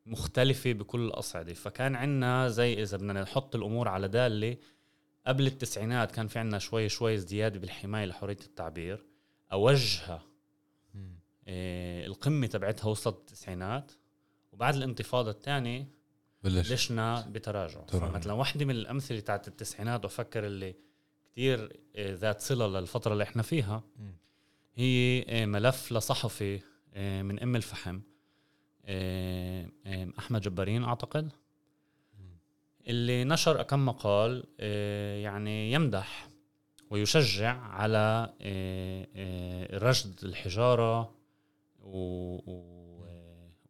مختلفة 0.07 0.73
بكل 0.73 1.01
الأصعدة. 1.01 1.55
فكان 1.55 1.97
عندنا 1.97 2.49
زي 2.49 2.83
إذا 2.83 2.97
بدنا 2.97 3.23
نحط 3.23 3.55
الأمور 3.57 3.89
على 3.89 4.09
دالة 4.09 4.57
قبل 5.27 5.47
التسعينات 5.47 6.13
كان 6.13 6.27
في 6.27 6.39
عندنا 6.39 6.59
شوي 6.59 6.89
شوي 6.89 7.15
ازدياد 7.15 7.59
بالحماية 7.59 8.05
لحرية 8.05 8.39
التعبير. 8.47 9.05
اوجها 9.53 10.15
إيه 10.15 10.32
القمة 11.49 12.47
تبعتها 12.47 12.89
وصلت 12.89 13.19
التسعينات 13.19 13.93
وبعد 14.53 14.75
الانتفاضة 14.75 15.31
الثانية 15.31 15.89
بلشنا 16.45 17.21
بتراجع. 17.31 17.81
فمثلا 18.11 18.33
واحدة 18.33 18.65
من 18.65 18.75
الأمثلة 18.75 19.21
تاعت 19.21 19.49
التسعينات 19.49 20.05
وأفكر 20.05 20.47
اللي 20.47 20.75
كتير 21.25 21.81
إيه 21.95 22.15
ذات 22.15 22.41
صلة 22.41 22.81
للفترة 22.81 23.13
اللي 23.13 23.25
إحنا 23.25 23.43
فيها 23.43 23.83
هي 24.75 24.85
إيه 25.29 25.47
ملف 25.47 25.93
لصحفي 25.93 26.61
من 26.97 27.41
أم 27.41 27.57
الفحم 27.57 28.01
أحمد 30.19 30.41
جبارين 30.41 30.85
أعتقد. 30.85 31.33
اللي 32.87 33.25
نشر 33.25 33.63
كم 33.63 33.87
مقال 33.87 34.45
يعني 35.23 35.73
يمدح 35.73 36.29
ويشجع 36.91 37.61
على 37.61 38.33
رشد 39.75 40.25
الحجارة 40.25 41.15
و, 41.83 41.97
و... 42.47 42.63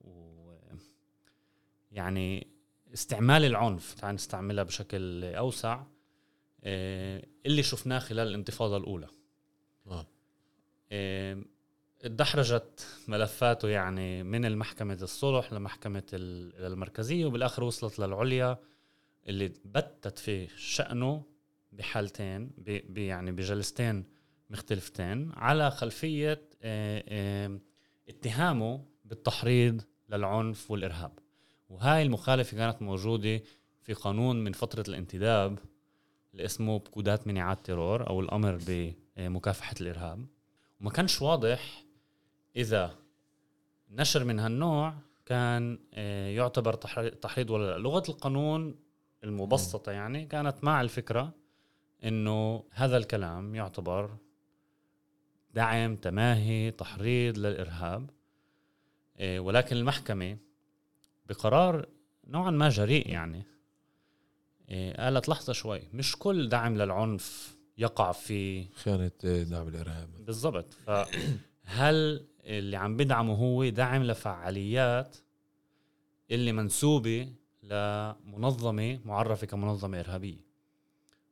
و... 0.00 0.57
يعني 1.92 2.47
استعمال 2.95 3.45
العنف 3.45 3.95
تعال 3.95 4.14
نستعملها 4.14 4.64
بشكل 4.64 5.25
أوسع 5.25 5.83
آه، 6.64 7.26
اللي 7.47 7.62
شفناه 7.62 7.99
خلال 7.99 8.28
الانتفاضة 8.28 8.76
الأولى 8.76 9.09
آه. 9.87 10.07
ادحرجت 12.04 12.87
ملفاته 13.09 13.68
يعني 13.68 14.22
من 14.22 14.44
المحكمة 14.44 14.98
الصلح 15.03 15.53
لمحكمة 15.53 16.03
المركزية 16.12 17.27
وبالآخر 17.27 17.64
وصلت 17.64 17.98
للعليا 17.98 18.59
اللي 19.29 19.48
بتت 19.64 20.18
في 20.18 20.48
شأنه 20.57 21.25
بحالتين 21.72 22.51
يعني 22.96 23.33
بجلستين 23.33 24.05
مختلفتين 24.51 25.33
على 25.33 25.70
خلفية 25.70 26.42
آه، 26.62 27.59
اتهامه 28.12 28.85
بالتحريض 29.05 29.83
للعنف 30.09 30.70
والإرهاب. 30.70 31.18
وهاي 31.68 32.03
المخالفة 32.03 32.57
كانت 32.57 32.83
موجودة 32.83 33.42
في 33.81 33.92
قانون 33.92 34.44
من 34.44 34.53
فترة 34.53 34.85
الانتداب 34.88 35.59
اللي 36.33 36.44
اسمه 36.44 36.79
بكودات 36.79 37.27
منعات 37.27 37.66
تيرور 37.66 38.07
أو 38.09 38.20
الأمر 38.20 38.59
بمكافحة 39.16 39.75
الإرهاب. 39.81 40.27
وما 40.81 40.90
كانش 40.90 41.22
واضح 41.22 41.85
إذا 42.57 42.98
نشر 43.90 44.25
من 44.25 44.38
هالنوع 44.38 44.94
كان 45.27 45.79
آه، 45.94 46.29
يعتبر 46.29 46.75
تحريض 47.22 47.51
ولا 47.51 47.70
لا. 47.70 47.79
لغة 47.79 48.03
القانون 48.09 48.75
المبسطة 49.25 49.92
يعني 49.92 50.27
كانت 50.27 50.64
مع 50.64 50.81
الفكرة 50.81 51.33
إنه 52.05 52.64
هذا 52.70 52.96
الكلام 52.96 53.55
يعتبر 53.55 54.16
دعم 55.55 55.97
تماهي 55.97 56.71
تحريض 56.71 57.38
للإرهاب. 57.38 58.11
إيه، 59.19 59.41
ولكن 59.41 59.77
المحكمة 59.77 60.37
بقرار 61.27 61.87
نوعا 62.27 62.51
ما 62.51 62.69
جريء 62.69 63.09
يعني. 63.09 63.43
إيه، 64.69 64.97
قالت 64.97 65.29
لحظة 65.29 65.53
شوي 65.53 65.83
مش 65.93 66.17
كل 66.17 66.49
دعم 66.49 66.77
للعنف 66.77 67.57
يقع 67.79 68.12
في 68.12 68.65
خيانة 68.65 69.11
دعم 69.23 69.69
الإرهاب. 69.69 70.25
بالضبط. 70.25 70.73
فهل 70.87 72.27
اللي 72.45 72.77
عم 72.77 72.97
بدعمه 72.97 73.35
هو 73.35 73.69
دعم 73.69 74.03
لفعاليات 74.03 75.17
اللي 76.31 76.53
منسوبة 76.53 77.33
لمنظمة 77.62 79.01
معرفة 79.05 79.47
كمنظمة 79.47 80.01
إرهابية؟ 80.01 80.41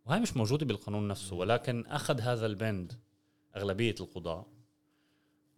وهي 0.06 0.20
مش 0.20 0.36
موجودة 0.36 0.66
بالقانون 0.66 1.08
نفسه 1.08 1.36
ولكن 1.36 1.86
أخذ 1.86 2.20
هذا 2.20 2.46
البند 2.46 2.92
أغلبية 3.56 3.94
القضاة 4.00 4.46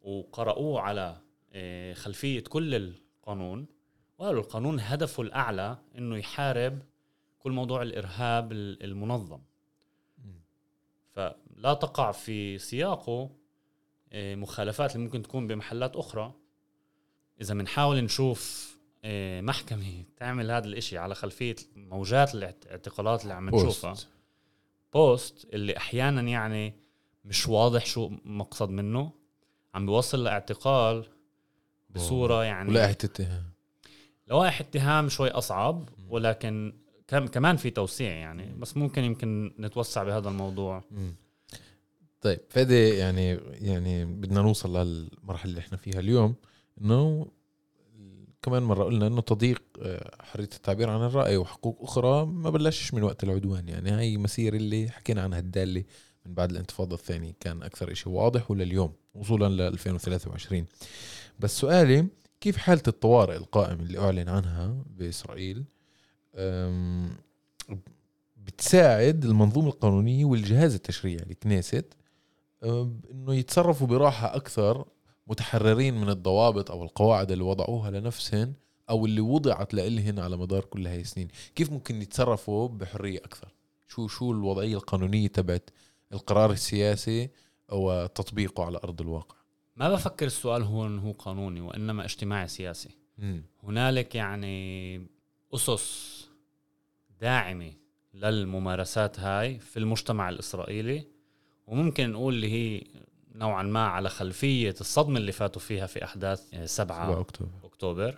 وقرأوه 0.02 0.80
على 0.80 1.20
آه، 1.52 1.92
خلفية 1.92 2.40
كل 2.40 2.74
القانون 2.74 3.66
وقالوا 4.18 4.40
القانون 4.40 4.80
هدفه 4.80 5.22
الأعلى 5.22 5.78
أنه 5.98 6.16
يحارب 6.16 6.82
كل 7.38 7.52
موضوع 7.52 7.82
الإرهاب 7.82 8.52
المنظم. 8.52 9.40
فلا 11.10 11.74
تقع 11.74 12.12
في 12.12 12.58
سياقه 12.58 13.30
آه، 14.12 14.34
مخالفات 14.34 14.96
اللي 14.96 15.04
ممكن 15.04 15.22
تكون 15.22 15.46
بمحلات 15.46 15.96
أخرى. 15.96 16.34
إذا 17.40 17.54
بنحاول 17.54 18.04
نشوف 18.04 18.72
آه، 19.04 19.40
محكمة 19.40 20.04
تعمل 20.16 20.50
هذا 20.50 20.66
الإشي 20.66 20.98
على 20.98 21.14
خلفية 21.14 21.56
موجات 21.76 22.34
الاعتقالات 22.34 23.22
اللي 23.22 23.34
عم 23.34 23.50
نشوفها. 23.50 23.94
بوست 24.92 25.54
اللي 25.54 25.76
أحيانا 25.76 26.22
يعني 26.22 26.81
مش 27.24 27.48
واضح 27.48 27.86
شو 27.86 28.10
مقصد 28.24 28.70
منه. 28.70 29.12
عم 29.74 29.86
بيوصل 29.86 30.24
لاعتقال 30.24 31.06
بصورة 31.90 32.44
يعني 32.44 32.70
ولائحه 32.70 32.90
اتهام. 32.90 33.44
لوائح 34.26 34.60
اتهام 34.60 35.08
شوي 35.08 35.30
أصعب 35.30 35.88
ولكن 36.08 36.72
كمان 37.08 37.56
في 37.56 37.70
توسيع 37.70 38.12
يعني 38.12 38.54
بس 38.58 38.76
ممكن 38.76 39.04
يمكن 39.04 39.54
نتوسع 39.58 40.02
بهذا 40.02 40.28
الموضوع. 40.28 40.84
طيب 42.20 42.40
فادي 42.48 42.88
يعني 42.88 43.30
يعني 43.60 44.04
بدنا 44.04 44.42
نوصل 44.42 44.76
للمرحلة 44.76 45.50
اللي 45.50 45.60
إحنا 45.60 45.78
فيها 45.78 46.00
اليوم 46.00 46.34
إنه 46.80 47.26
كمان 48.42 48.62
مرة 48.62 48.84
قلنا 48.84 49.06
إنه 49.06 49.20
تضييق 49.20 49.62
آه، 49.82 50.16
حرية 50.22 50.44
التعبير 50.44 50.90
عن 50.90 51.02
الرأي 51.02 51.36
وحقوق 51.36 51.78
أخرى 51.82 52.26
ما 52.26 52.50
بلشش 52.50 52.94
من 52.94 53.02
وقت 53.02 53.24
العدوان 53.24 53.68
يعني. 53.68 53.90
هاي 53.90 54.16
مسيرة 54.16 54.56
اللي 54.56 54.88
حكينا 54.90 55.22
عنها 55.22 55.38
الدالة. 55.38 55.84
من 56.26 56.34
بعد 56.34 56.50
الانتفاضة 56.50 56.94
الثانية 56.96 57.32
كان 57.40 57.62
أكثر 57.62 57.92
إشي 57.92 58.08
واضح 58.08 58.50
ولا 58.50 58.62
اليوم 58.62 58.92
وصولا 59.14 59.48
ل 59.48 59.60
2023 59.60 60.66
بس 61.40 61.58
سؤالي 61.58 62.06
كيف 62.40 62.56
حالة 62.56 62.82
الطوارئ 62.88 63.36
القائمة 63.36 63.82
اللي 63.82 63.98
أعلن 63.98 64.28
عنها 64.28 64.84
بإسرائيل؟ 64.86 65.64
بتساعد 68.36 69.24
المنظومة 69.24 69.68
القانونية 69.68 70.24
والجهاز 70.24 70.74
التشريعي 70.74 71.22
الكنيست 71.30 71.94
إنه 72.64 73.34
يتصرفوا 73.34 73.86
براحة 73.86 74.36
أكثر 74.36 74.84
متحررين 75.26 76.00
من 76.00 76.08
الضوابط 76.08 76.70
أو 76.70 76.82
القواعد 76.82 77.30
اللي 77.30 77.44
وضعوها 77.44 77.90
لنفسهم 77.90 78.54
أو 78.90 79.06
اللي 79.06 79.20
وضعت 79.20 79.74
لإلهن 79.74 80.18
على 80.18 80.36
مدار 80.36 80.64
كل 80.64 80.86
هاي 80.86 81.00
السنين. 81.00 81.28
كيف 81.54 81.72
ممكن 81.72 82.02
يتصرفوا 82.02 82.68
بحرية 82.68 83.18
أكثر؟ 83.18 83.48
شو 83.88 84.08
شو 84.08 84.32
الوضعية 84.32 84.76
القانونية 84.76 85.28
تبعت 85.28 85.70
القرار 86.12 86.50
السياسي 86.50 87.30
وتطبيقه 87.72 88.64
على 88.64 88.78
أرض 88.84 89.00
الواقع 89.00 89.36
ما 89.76 89.92
بفكر 89.92 90.26
السؤال 90.26 90.62
هو 90.62 90.84
هو 90.84 91.12
قانوني 91.12 91.60
وإنما 91.60 92.04
اجتماعي 92.04 92.48
سياسي. 92.48 92.90
هنالك 93.62 94.14
يعني 94.14 95.06
أسس 95.54 96.28
داعمة 97.20 97.72
للممارسات 98.14 99.20
هاي 99.20 99.58
في 99.58 99.78
المجتمع 99.78 100.28
الإسرائيلي 100.28 101.06
وممكن 101.66 102.12
نقول 102.12 102.34
اللي 102.34 102.52
هي 102.52 102.82
نوعا 103.34 103.62
ما 103.62 103.86
على 103.86 104.08
خلفية 104.08 104.74
الصدمة 104.80 105.18
اللي 105.18 105.32
فاتوا 105.32 105.60
فيها 105.62 105.86
في 105.86 106.04
أحداث 106.04 106.40
7 106.50 106.66
7 106.66 107.20
أكتوبر 107.20 107.50
أكتوبر 107.64 108.16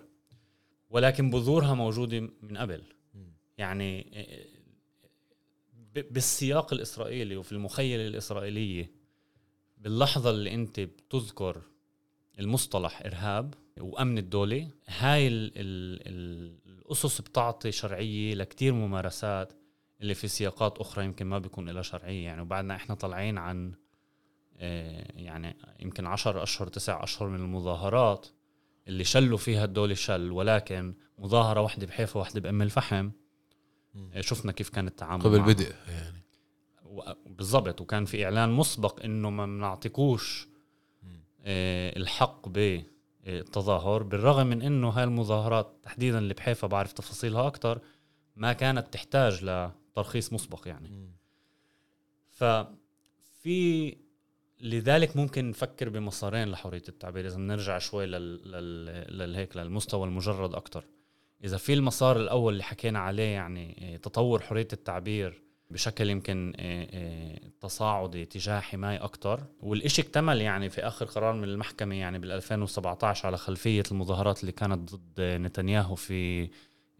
ولكن 0.91 1.31
بذورها 1.31 1.75
موجودة 1.75 2.21
من 2.43 2.57
قبل. 2.57 2.83
يعني 3.59 4.07
بالسياق 5.95 6.73
الإسرائيلي 6.73 7.37
وفي 7.37 7.53
المخيله 7.53 8.07
الإسرائيلية 8.07 8.91
باللحظة 9.79 10.31
اللي 10.31 10.55
أنت 10.55 10.81
بتذكر 10.81 11.63
المصطلح 12.39 13.03
إرهاب 13.07 13.55
وأمن 13.81 14.19
الدولة 14.19 14.71
هاي 14.87 15.29
ال 15.29 15.53
ال 15.57 16.01
ال 16.09 16.55
الأسس 16.67 17.21
بتعطي 17.21 17.73
شرعية 17.73 18.35
لكتير 18.35 18.73
ممارسات 18.73 19.53
اللي 20.01 20.15
في 20.15 20.29
سياقات 20.29 20.79
أخرى 20.79 21.05
يمكن 21.05 21.27
ما 21.27 21.39
بيكون 21.39 21.71
لها 21.71 21.83
شرعية. 21.83 22.25
يعني 22.25 22.43
وبعدنا 22.43 22.77
إحنا 22.77 22.95
طالعين 22.95 23.39
عن 23.39 23.75
آه، 24.59 25.13
يعني 25.17 25.57
يمكن 25.81 26.07
عشر 26.07 26.43
أشهر 26.43 26.69
تسع 26.69 27.05
أشهر 27.05 27.29
من 27.29 27.41
المظاهرات 27.41 28.27
اللي 28.89 29.05
شلوا 29.05 29.39
فيها 29.39 29.65
الدولة 29.65 29.95
شل 29.95 30.31
ولكن 30.31 30.95
مظاهرة 31.19 31.61
واحدة 31.61 31.87
بحيفا 31.87 32.21
واحدة 32.21 32.41
بأم 32.41 32.63
الفحم. 32.63 33.11
شفنا 34.21 34.53
كيف 34.53 34.69
كان 34.69 34.87
التعامل 34.87 35.23
قبل 35.23 35.39
معها. 35.39 35.53
بدء 35.53 35.75
يعني 35.89 36.25
بالضبط 37.27 37.81
وكان 37.81 38.05
في 38.05 38.25
إعلان 38.25 38.51
مسبق 38.51 39.05
إنه 39.05 39.31
ما 39.31 39.47
بنعطيكوش. 39.47 40.49
آه، 41.47 41.99
الحق 41.99 42.49
بالتظاهر 42.49 44.03
بالرغم 44.03 44.47
من 44.47 44.63
إنه 44.63 44.89
هاي 44.89 45.05
المظاهرات 45.05 45.77
تحديدا 45.83 46.19
اللي 46.19 46.35
بحيفا 46.35 46.67
بعرف 46.67 46.93
تفاصيلها 46.93 47.47
أكثر 47.47 47.81
ما 48.37 48.53
كانت 48.53 48.93
تحتاج 48.93 49.45
لترخيص 49.45 50.33
مسبق 50.33 50.69
يعني 50.69 50.89
مم. 50.89 51.11
ففي 52.31 53.97
لذلك 54.61 55.17
ممكن 55.17 55.51
نفكر 55.51 55.89
بمسارين 55.89 56.49
لحرية 56.49 56.83
التعبير 56.89 57.27
إذا 57.27 57.37
بنرجع 57.37 57.79
شوي 57.79 58.07
لل... 58.07 58.51
لل... 58.51 59.19
للهيك 59.19 59.57
للمستوى 59.57 60.07
المجرد 60.07 60.55
أكثر 60.55 60.85
إذا 61.45 61.57
في 61.57 61.73
المسار 61.73 62.17
الأول 62.17 62.53
اللي 62.53 62.65
حكينا 62.65 62.99
عليه 62.99 63.23
يعني 63.35 63.95
آه، 63.95 63.97
تطور 63.97 64.41
حرية 64.43 64.69
التعبير 64.73 65.43
بشكل 65.71 66.11
يمكن 66.11 66.53
آه، 66.57 66.89
آه، 66.93 67.39
تصاعدي 67.61 68.25
تجاه 68.25 68.61
حماية 68.61 69.05
أكتر. 69.05 69.41
والإشي 69.61 70.03
اكتمل 70.03 70.41
يعني 70.41 70.71
في 70.71 70.81
آخر 70.87 71.07
قرار 71.07 71.33
من 71.35 71.45
المحكمة 71.45 71.95
يعني 71.95 72.19
بال 72.19 72.33
2017 72.33 73.27
على 73.27 73.37
خلفية 73.37 73.83
المظاهرات 73.91 74.41
اللي 74.41 74.53
كانت 74.53 74.95
ضد 74.95 75.21
نتنياهو 75.21 75.95
في 75.95 76.49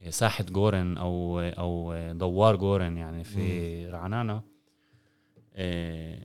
ساحة 0.09 0.45
جورن 0.45 0.97
أو 0.99 1.41
أو 1.41 1.95
دوار 2.13 2.57
جورن 2.57 2.97
يعني 2.97 3.25
في 3.25 3.87
رعنانة 3.87 4.43
آه، 5.55 6.19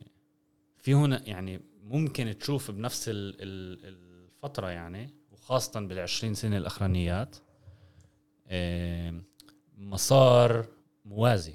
في 0.78 0.94
هنا 0.94 1.22
يعني 1.30 1.62
ممكن 1.84 2.36
تشوف 2.40 2.72
بنفس 2.72 3.10
ال- 3.10 3.36
ال- 3.42 3.86
الفترة 3.86 4.68
يعني 4.70 5.10
وخاصة 5.32 5.80
بالعشرين 5.80 6.34
سنة 6.34 6.58
الأخرانيات 6.58 7.36
مسار 9.78 10.66
موازي. 11.06 11.54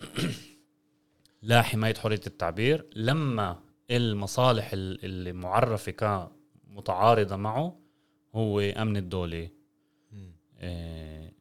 لا 1.42 1.62
حماية 1.62 1.94
حرية 1.94 2.20
التعبير. 2.26 2.86
لما 2.96 3.60
المصالح 3.90 4.72
ال- 4.72 5.04
اللي 5.04 5.32
معرفة 5.32 5.92
كمتعارضة 5.92 7.36
معه 7.36 7.78
هو 8.34 8.60
أمن 8.60 8.96
الدولة. 8.96 9.48
آه، 10.58 11.32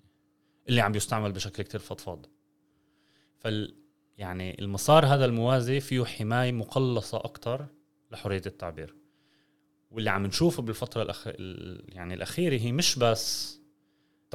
اللي 0.70 0.82
عم 0.82 0.96
يستعمل 0.96 1.32
بشكل 1.32 1.64
كتير 1.64 1.80
فضفاض. 1.80 2.26
فال 3.38 3.76
يعني 4.18 4.60
المسار 4.60 5.06
هذا 5.06 5.26
الموازي 5.26 5.80
فيه 5.80 6.04
حماية 6.06 6.52
مقلصة 6.52 7.18
أكتر 7.18 7.66
لحرية 8.12 8.42
التعبير. 8.46 8.96
واللي 9.92 10.10
عم 10.10 10.26
نشوفه 10.26 10.64
بالفترة 10.64 11.02
الأخ... 11.02 11.28
ال- 11.28 11.96
يعني 11.96 12.14
الأخيرة 12.14 12.58
هي 12.60 12.72
مش 12.72 13.00
بس 13.00 13.60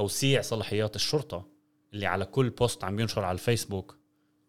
توسيع 0.00 0.40
صلاحيات 0.40 0.96
الشرطة 0.96 1.46
اللي 1.92 2.06
على 2.06 2.24
كل 2.24 2.50
post 2.50 2.84
عم 2.84 3.00
ينشر 3.00 3.24
على 3.24 3.34
الفيسبوك 3.34 3.98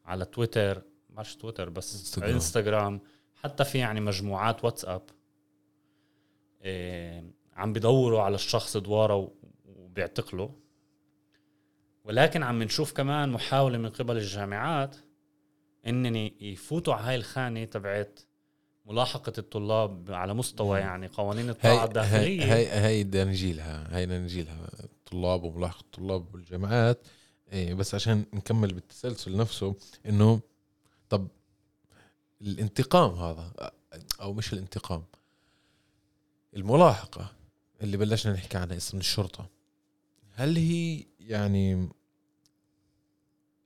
على 0.05 0.25
تويتر 0.25 0.81
مش 1.09 1.35
تويتر 1.35 1.69
بس 1.69 1.93
انستغرام. 1.95 2.33
انستغرام, 2.33 3.01
حتى 3.35 3.65
في 3.65 3.77
يعني 3.77 4.01
مجموعات 4.01 4.65
واتساب 4.65 5.01
إيه 6.61 7.23
عم 7.53 7.73
بدوروا 7.73 8.21
على 8.21 8.35
الشخص 8.35 8.77
دوارة 8.77 9.31
وبيعتقلوا 9.65 10.49
ولكن 12.03 12.43
عم 12.43 12.63
نشوف 12.63 12.93
كمان 12.93 13.29
محاولة 13.29 13.77
من 13.77 13.89
قبل 13.89 14.17
الجامعات 14.17 14.95
انن 15.87 16.15
يفوتوا 16.41 16.93
على 16.93 17.03
هاي 17.03 17.15
الخانة 17.15 17.65
تبعت 17.65 18.19
ملاحقة 18.85 19.33
الطلاب 19.37 20.11
على 20.11 20.33
مستوى. 20.33 20.79
يعني 20.79 21.07
قوانين 21.07 21.45
هاي 21.45 21.51
الطاعة 21.51 21.77
هاي 21.77 21.83
الداخلية 21.83 22.53
هاي 22.53 22.67
هاي 22.67 23.03
بدنا 23.03 23.23
نجيلها 23.23 23.95
هاي 23.95 24.05
بدنا 24.05 24.19
نجيلها 24.19 24.69
الطلاب 25.11 25.43
وملاحقة 25.43 25.81
الطلاب 25.81 26.33
والجامعات 26.33 27.07
إيه 27.51 27.73
بس 27.73 27.95
عشان 27.95 28.25
نكمل 28.33 28.73
بالتسلسل 28.73 29.37
نفسه 29.37 29.75
إنه 30.05 30.39
طب 31.09 31.27
الانتقام 32.41 33.11
هذا 33.11 33.71
أو 34.21 34.33
مش 34.33 34.53
الانتقام 34.53 35.03
الملاحقة 36.55 37.31
اللي 37.81 37.97
بلشنا 37.97 38.33
نحكي 38.33 38.57
عنها 38.57 38.77
اسم 38.77 38.97
الشرطة 38.97 39.49
هل 40.33 40.57
هي 40.57 41.05
يعني 41.19 41.89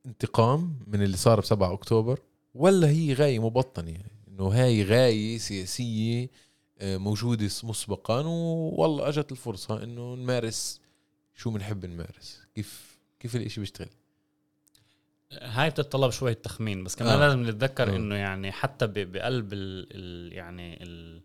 انتقام 0.05 0.79
من 0.87 1.01
اللي 1.01 1.17
صار 1.17 1.39
ب 1.39 1.43
7 1.43 1.73
أكتوبر 1.73 2.19
ولا 2.55 2.89
هي 2.89 3.13
غاية 3.13 3.39
مبطنة؟ 3.39 3.97
إنه 4.27 4.47
هاي 4.47 4.83
غاية 4.83 5.37
سياسية 5.37 6.29
آه، 6.79 6.97
موجودة 6.97 7.49
مسبقا 7.63 8.21
والله 8.21 9.09
أجت 9.09 9.31
الفرصة 9.31 9.83
إنه 9.83 10.15
نمارس 10.15 10.81
شو 11.35 11.49
بنحب 11.51 11.85
نمارس 11.85 12.41
كيف 12.55 12.97
كيف 13.19 13.35
الإشي 13.35 13.59
بيشتغل 13.59 13.89
هاي 15.31 15.69
بتتطلب 15.69 16.11
شوية 16.11 16.33
تخمين 16.33 16.83
بس 16.83 16.95
كمان 16.95 17.11
آه. 17.13 17.19
لازم 17.19 17.43
نتذكر 17.49 17.93
آه. 17.93 17.95
إنه 17.95 18.15
يعني 18.15 18.51
حتى 18.51 18.87
بقلب 18.87 19.53
ال 19.53 19.87
ال 19.91 20.33
يعني 20.33 20.83
ال 20.83 21.21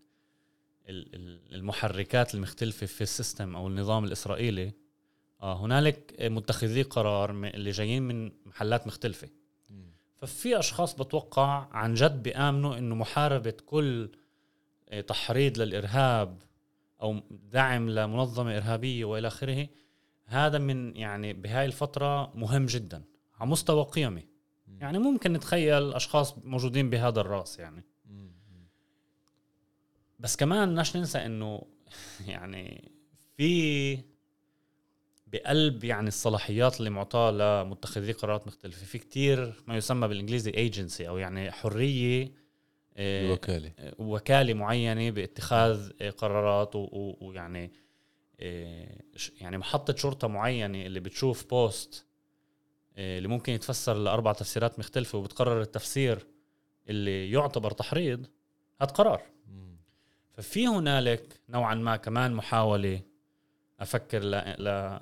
ال- 0.89 1.15
ال- 1.15 1.55
المحركات 1.55 2.35
المختلفة 2.35 2.85
في 2.85 3.01
السيستم 3.01 3.55
أو 3.55 3.67
النظام 3.67 4.03
الإسرائيلي 4.03 4.71
آه 5.41 5.65
هنالك 5.65 6.15
متخذي 6.21 6.81
قرار 6.81 7.29
اللي 7.31 7.71
جايين 7.71 8.03
من 8.03 8.31
محلات 8.45 8.87
مختلفة 8.87 9.29
ففي 10.17 10.59
أشخاص 10.59 10.95
بتوقع 10.95 11.67
عن 11.71 11.93
جد 11.93 12.23
بيآمنوا 12.23 12.77
إنه 12.77 12.95
محاربة 12.95 13.53
كل 13.65 14.09
آه، 14.89 15.01
تحريض 15.01 15.59
للإرهاب 15.59 16.41
أو 17.01 17.19
دعم 17.51 17.89
لمنظمة 17.89 18.57
إرهابية 18.57 19.05
وإلى 19.05 19.27
آخره 19.27 19.67
هذا 20.31 20.57
من 20.57 20.95
يعني 20.95 21.33
بهاي 21.33 21.65
الفترة 21.65 22.31
مهم 22.35 22.65
جدا 22.65 23.03
على 23.39 23.49
مستوى 23.49 23.83
قيمي. 23.83 24.27
يعني 24.79 24.99
ممكن 24.99 25.33
نتخيل 25.33 25.93
أشخاص 25.93 26.37
موجودين 26.37 26.89
بهذا 26.89 27.21
الرأس 27.21 27.59
يعني. 27.59 27.85
بس 30.19 30.35
كمان 30.35 30.69
بدناش 30.69 30.97
ننسى 30.97 31.17
إنه 31.17 31.61
يعني 32.27 32.91
في 33.37 33.97
بقلب 35.27 35.83
يعني 35.83 36.07
الصلاحيات 36.07 36.79
اللي 36.79 36.89
معطاة 36.89 37.31
لمتخذي 37.31 38.11
قرارات 38.11 38.47
مختلفة. 38.47 38.85
في 38.85 38.97
كتير 38.97 39.63
ما 39.67 39.77
يسمى 39.77 40.07
بالإنجليزي 40.07 40.51
ايجنسي 40.51 41.07
أو 41.07 41.17
يعني 41.17 41.51
حرية 41.51 42.31
آه، 42.97 43.25
الوكالة 43.25 43.71
وكالة 43.99 44.53
معينة 44.53 45.11
باتخاذ 45.11 45.91
آه، 46.01 46.09
قرارات 46.09 46.71
ويعني 46.75 47.63
آه، 47.63 47.69
يعني 49.41 49.57
محطة 49.57 49.95
شرطة 49.95 50.27
معينة 50.27 50.81
اللي 50.85 50.99
بتشوف 50.99 51.49
post 51.49 52.05
آه، 52.97 53.17
اللي 53.17 53.27
ممكن 53.27 53.53
يتفسر 53.53 53.93
لأربع 53.93 54.33
تفسيرات 54.33 54.79
مختلفة 54.79 55.17
وبتقرر 55.17 55.61
التفسير 55.61 56.27
اللي 56.89 57.31
يعتبر 57.31 57.71
تحريض 57.71 58.27
هذا 58.81 58.91
قرار. 58.91 59.21
ففي 60.33 60.67
هنالك 60.67 61.41
نوعا 61.49 61.75
ما 61.75 61.95
كمان 61.95 62.33
محاولة 62.33 63.01
أفكر 63.79 64.23
ل... 64.23 64.31
ل... 64.35 64.99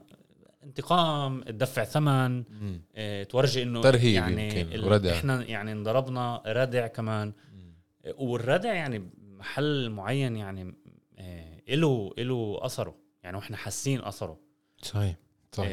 انتقام 0.64 1.42
تدفع 1.42 1.84
ثمن 1.84 2.38
مم. 2.38 2.82
آه، 2.96 3.24
تورجي 3.24 3.64
إنه 3.64 3.82
ترهيب 3.82 4.14
يعني 4.14 4.60
يمكن، 4.60 4.84
وردع. 4.84 5.14
إحنا 5.14 5.46
يعني 5.46 5.72
انضربنا 5.72 6.44
ردع 6.46 6.88
كمان. 6.88 7.34
آه، 8.06 8.14
والردع 8.18 8.74
يعني 8.74 9.10
محل 9.22 9.90
معين 9.90 10.36
يعني 10.36 10.76
آه، 11.18 11.76
له 11.76 12.14
له 12.18 12.60
أثره. 12.62 12.96
يعني 13.24 13.38
وإحنا 13.38 13.58
حاسين 13.58 14.02
أثره. 14.02 14.40
صحيح 14.82 15.16
صحيح. 15.52 15.72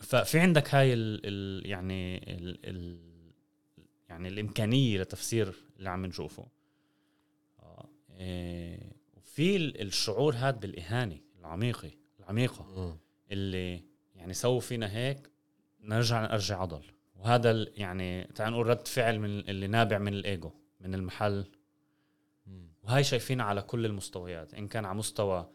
ففي 0.00 0.38
عندك 0.40 0.74
هاي 0.74 0.94
ال 0.94 1.20
ال 1.24 1.66
يعني 1.70 2.16
ال 2.38 2.58
ال 2.66 2.98
يعني 4.08 4.28
الإمكانية 4.28 5.00
لتفسير 5.00 5.54
اللي 5.76 5.90
عم 5.90 6.06
نشوفه. 6.06 6.46
آه، 7.60 7.88
آه، 8.10 8.92
وفي 9.16 9.56
ال- 9.56 9.80
الشعور 9.80 10.34
هذا 10.34 10.50
بالإهانة 10.58 11.20
العميقة 11.40 11.90
العميقة 12.20 12.64
آه. 12.76 12.98
اللي 13.30 13.84
يعني 14.14 14.32
سووا 14.32 14.60
فينا 14.60 14.96
هيك 14.96 15.30
نرجع 15.80 16.22
نرجع 16.32 16.60
عضل. 16.60 16.82
وهذا 17.16 17.66
يعني 17.76 18.24
تعال 18.24 18.52
نقول 18.52 18.66
رد 18.66 18.88
فعل 18.88 19.18
من 19.18 19.38
اللي 19.48 19.66
نابع 19.66 19.98
من 19.98 20.12
الإيجو 20.14 20.50
من 20.80 20.94
المحل. 20.94 21.44
وهاي 22.82 23.04
شايفينها 23.04 23.44
على 23.46 23.62
كل 23.62 23.86
المستويات 23.86 24.54
إن 24.54 24.68
كان 24.68 24.84
على 24.84 24.98
مستوى 24.98 25.50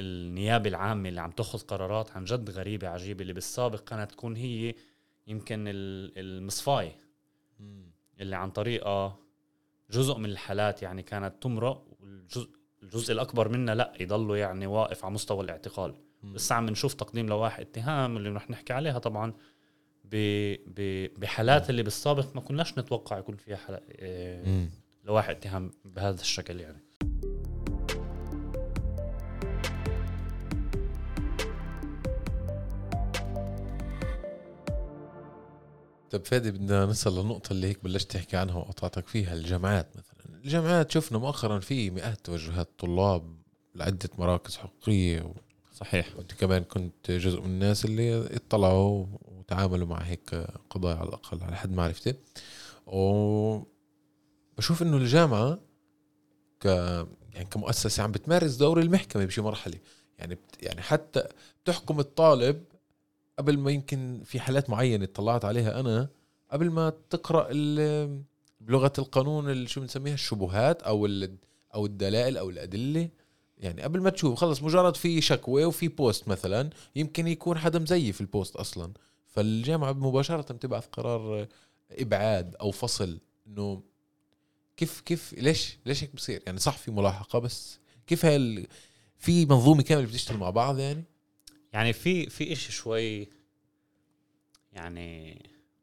النيابة 0.00 0.68
العامة 0.70 1.08
اللي 1.08 1.20
عم 1.20 1.30
تاخذ 1.30 1.58
قرارات 1.58 2.10
عن 2.10 2.24
جد 2.24 2.50
غريبة 2.50 2.88
عجيبة 2.88 3.22
اللي 3.22 3.32
بالسابق 3.32 3.80
كانت 3.84 4.10
تكون 4.12 4.36
هي 4.36 4.74
يمكن 5.26 5.64
ال- 5.68 6.12
المصفاي 6.18 6.92
اللي 8.20 8.36
عن 8.36 8.50
طريقها 8.50 9.16
جزء 9.90 10.18
من 10.18 10.24
الحالات 10.30 10.82
يعني 10.82 11.02
كانت 11.02 11.42
تمرق 11.42 11.86
والجزء 12.00 12.50
الجزء 12.82 13.12
الأكبر 13.12 13.48
منها 13.48 13.74
لا 13.74 13.92
يضلوا 14.00 14.36
يعني 14.36 14.66
واقف 14.66 15.04
على 15.04 15.14
مستوى 15.14 15.44
الاعتقال 15.44 15.94
بس 16.22 16.52
عم 16.52 16.66
نشوف 16.68 16.94
تقديم 16.94 17.26
لوائح 17.28 17.58
اتهام 17.60 18.16
اللي 18.16 18.28
رح 18.28 18.50
نحكي 18.50 18.72
عليها 18.72 18.98
طبعا 18.98 19.32
ب 20.04 20.16
ب 20.66 21.06
بحالات 21.20 21.70
اللي 21.70 21.82
بالسابق 21.82 22.34
ما 22.34 22.40
كناش 22.40 22.78
نتوقع 22.78 23.18
يكون 23.18 23.36
فيها. 23.36 23.80
إيه 23.90 24.44
مم. 24.48 24.70
لوائح 25.04 25.28
اتهام 25.30 25.70
بهذا 25.84 26.20
الشكل 26.20 26.60
يعني 26.60 26.78
طب 36.10 36.24
فادي 36.24 36.50
بدنا 36.50 36.86
نصل 36.86 37.18
للنقطة 37.20 37.52
اللي 37.52 37.66
هيك 37.66 37.84
بلشت 37.84 38.10
تحكي 38.12 38.36
عنها 38.36 38.54
وقطعتك 38.56 39.06
فيها 39.08 39.34
الجامعات 39.34 39.88
مثلا. 39.96 40.36
الجامعات 40.44 40.90
شفنا 40.90 41.18
مؤخرا 41.18 41.58
في 41.58 41.90
مئات 41.90 42.18
توجهات 42.24 42.68
طلاب 42.78 43.36
لعدة 43.74 44.08
مراكز 44.18 44.56
حقوقية 44.56 45.22
و- 45.22 45.34
صحيح. 45.74 46.16
وأنت 46.16 46.32
كمان 46.34 46.62
كنت 46.64 47.10
جزء 47.10 47.40
من 47.40 47.46
الناس 47.46 47.84
اللي 47.84 48.36
اطلعوا 48.36 49.06
وتعاملوا 49.22 49.86
مع 49.86 49.98
هيك 49.98 50.34
قضايا 50.70 50.96
على 50.96 51.08
الأقل 51.08 51.42
على 51.42 51.56
حد 51.56 51.72
معرفتي 51.72 52.14
وبشوف 54.56 54.82
إنه 54.82 54.96
الجامعة 54.96 55.58
ك 56.60 56.64
يعني 57.34 57.44
كمؤسسة 57.50 58.02
عم 58.02 58.12
بتمارس 58.12 58.54
دور 58.54 58.80
المحكمة 58.80 59.24
بشي 59.24 59.40
مرحلة. 59.40 59.78
يعني 60.18 60.34
بت... 60.34 60.62
يعني 60.62 60.82
حتى 60.82 61.22
بتحكم 61.64 62.00
الطالب 62.00 62.64
قبل 63.40 63.58
ما 63.58 63.70
يمكن 63.70 64.22
في 64.24 64.40
حالات 64.40 64.70
معينة 64.70 65.04
اطلعت 65.04 65.44
عليها 65.44 65.80
أنا 65.80 66.08
قبل 66.50 66.70
ما 66.70 66.92
تقرأ 67.10 67.46
ال- 67.50 68.22
بلغة 68.60 68.92
القانون 68.98 69.66
شو 69.66 69.80
بنسميها 69.80 70.14
الشبهات 70.14 70.82
أو 70.82 71.06
ال... 71.06 71.36
أو 71.74 71.86
الدلائل 71.86 72.36
أو 72.36 72.50
الأدلة. 72.50 73.08
يعني 73.58 73.82
قبل 73.82 74.00
ما 74.00 74.10
تشوف 74.10 74.34
خلص 74.38 74.62
مجرد 74.62 74.96
في 74.96 75.20
شكوى 75.20 75.64
وفي 75.64 75.88
post 75.88 76.28
مثلا 76.28 76.70
يمكن 76.96 77.26
يكون 77.26 77.58
حدا 77.58 77.78
مزيف 77.78 78.20
ال 78.20 78.27
post 78.27 78.56
أصلا. 78.56 78.92
فالجامعة 79.26 79.92
مباشرة 79.92 80.52
بتبعث 80.52 80.86
قرار 80.86 81.46
إبعاد 81.92 82.56
أو 82.60 82.70
فصل 82.70 83.18
إنه 83.46 83.82
كيف 84.76 85.00
كيف 85.00 85.34
ليش 85.38 85.78
ليش 85.86 86.02
هيك 86.04 86.14
بصير؟ 86.14 86.42
يعني 86.46 86.58
صح 86.58 86.76
في 86.78 86.90
ملاحقة 86.90 87.38
بس 87.38 87.78
كيف 88.06 88.24
هاي 88.24 88.36
ال... 88.36 88.66
في 89.18 89.46
منظومة 89.46 89.82
كاملة 89.82 90.06
بتشتغل 90.06 90.38
مع 90.38 90.50
بعض 90.50 90.78
يعني؟ 90.78 91.04
يعني 91.72 91.92
في 91.92 92.26
في 92.30 92.52
إشي 92.52 92.72
شوي 92.72 93.28
يعني 94.72 95.42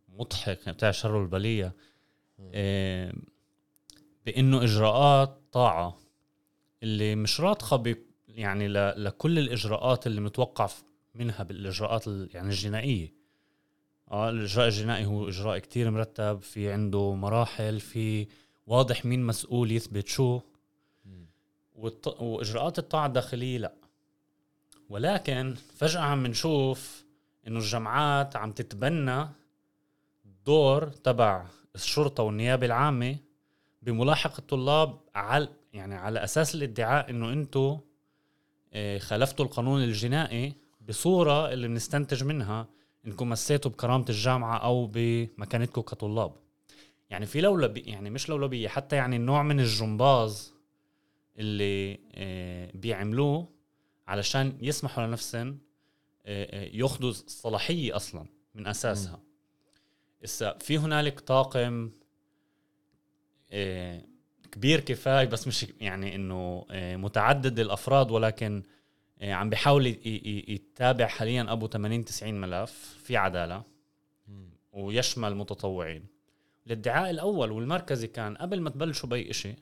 مضحك 0.09 0.69
بتاع 0.69 0.91
شر 0.91 1.15
والبلية 1.15 1.75
إيه 2.39 3.13
بإنه 4.25 4.63
إجراءات 4.63 5.41
طاعة 5.51 5.97
اللي 6.83 7.15
مش 7.15 7.41
راتخه 7.41 7.75
ب 7.75 7.97
يعني 8.27 8.67
ل... 8.67 9.03
لكل 9.03 9.39
الإجراءات 9.39 10.07
اللي 10.07 10.21
متوقع 10.21 10.69
منها 11.15 11.43
بالإجراءات 11.43 12.07
ال... 12.07 12.29
يعني 12.33 12.49
الجنائية. 12.49 13.13
آه 14.11 14.29
الإجراء 14.29 14.67
الجنائي 14.67 15.05
هو 15.05 15.27
إجراء 15.27 15.59
كتير 15.59 15.91
مرتب 15.91 16.41
في 16.41 16.71
عنده 16.71 17.13
مراحل 17.13 17.79
في 17.79 18.27
واضح 18.67 19.05
مين 19.05 19.25
مسؤول 19.25 19.71
يثبت 19.71 20.07
شو. 20.07 20.41
والط... 21.75 22.07
وإجراءات 22.21 22.79
الطاعة 22.79 23.05
الداخلية 23.05 23.57
لا. 23.57 23.73
ولكن 24.89 25.55
فجأة 25.75 26.01
عم 26.01 26.27
نشوف 26.27 27.05
إنه 27.47 27.59
الجامعات 27.59 28.35
عم 28.35 28.51
تتبنى 28.51 29.27
دور 30.45 30.87
تبع 30.87 31.45
الشرطة 31.75 32.23
والنيابة 32.23 32.65
العامة 32.65 33.17
بملاحقة 33.81 34.39
الطلاب 34.39 34.99
على 35.15 35.49
يعني 35.73 35.95
على 35.95 36.23
أساس 36.23 36.55
الادعاء 36.55 37.09
إنه 37.09 37.33
أنتم 37.33 37.79
خالفتوا 38.99 39.45
القانون 39.45 39.83
الجنائي 39.83 40.53
بصورة 40.87 41.53
اللي 41.53 41.67
بنستنتج 41.67 42.23
منها 42.23 42.67
إنكم 43.07 43.29
مسيتوا 43.29 43.71
بكرامة 43.71 44.05
الجامعة 44.09 44.57
أو 44.57 44.91
بمكانتكم 44.93 45.81
كطلاب. 45.81 46.31
يعني 47.09 47.25
في 47.25 47.41
لولبي 47.41 47.79
يعني 47.79 48.09
مش 48.09 48.29
لولبية 48.29 48.67
حتى 48.67 48.95
يعني 48.95 49.17
نوع 49.17 49.43
من 49.43 49.59
الجمباز 49.59 50.53
اللي 51.39 51.99
آه، 52.15 52.71
بيعملوه 52.73 53.47
علشان 54.07 54.57
يسمحوا 54.61 55.05
لنفسهم 55.07 55.59
آه، 56.25 56.65
آه، 56.65 56.69
ياخذوا 56.73 57.09
الصلاحية 57.09 57.95
أصلا 57.95 58.25
من 58.55 58.67
أساسها. 58.67 59.19
هسا 60.23 60.57
في 60.57 60.77
هنالك 60.77 61.19
طاقم 61.19 61.91
آه، 63.51 64.03
كبير 64.51 64.79
كفاية 64.79 65.25
بس 65.25 65.47
مش 65.47 65.65
يعني 65.79 66.15
إنه 66.15 66.65
متعدد 66.97 67.59
الأفراد 67.59 68.11
ولكن 68.11 68.63
عم 69.21 69.49
بيحاول 69.49 69.85
يتابع 70.47 71.07
حاليا 71.07 71.51
أبو 71.51 71.67
80 71.67 72.05
90 72.05 72.41
ملف 72.41 72.97
في 73.03 73.17
عدالة 73.17 73.63
ويشمل 74.73 75.35
متطوعين. 75.35 76.05
الادعاء 76.67 77.09
الأول 77.09 77.51
والمركزي 77.51 78.07
كان 78.07 78.37
قبل 78.37 78.61
ما 78.61 78.69
تبلشوا 78.69 79.09
بأي 79.09 79.33
شيء 79.33 79.55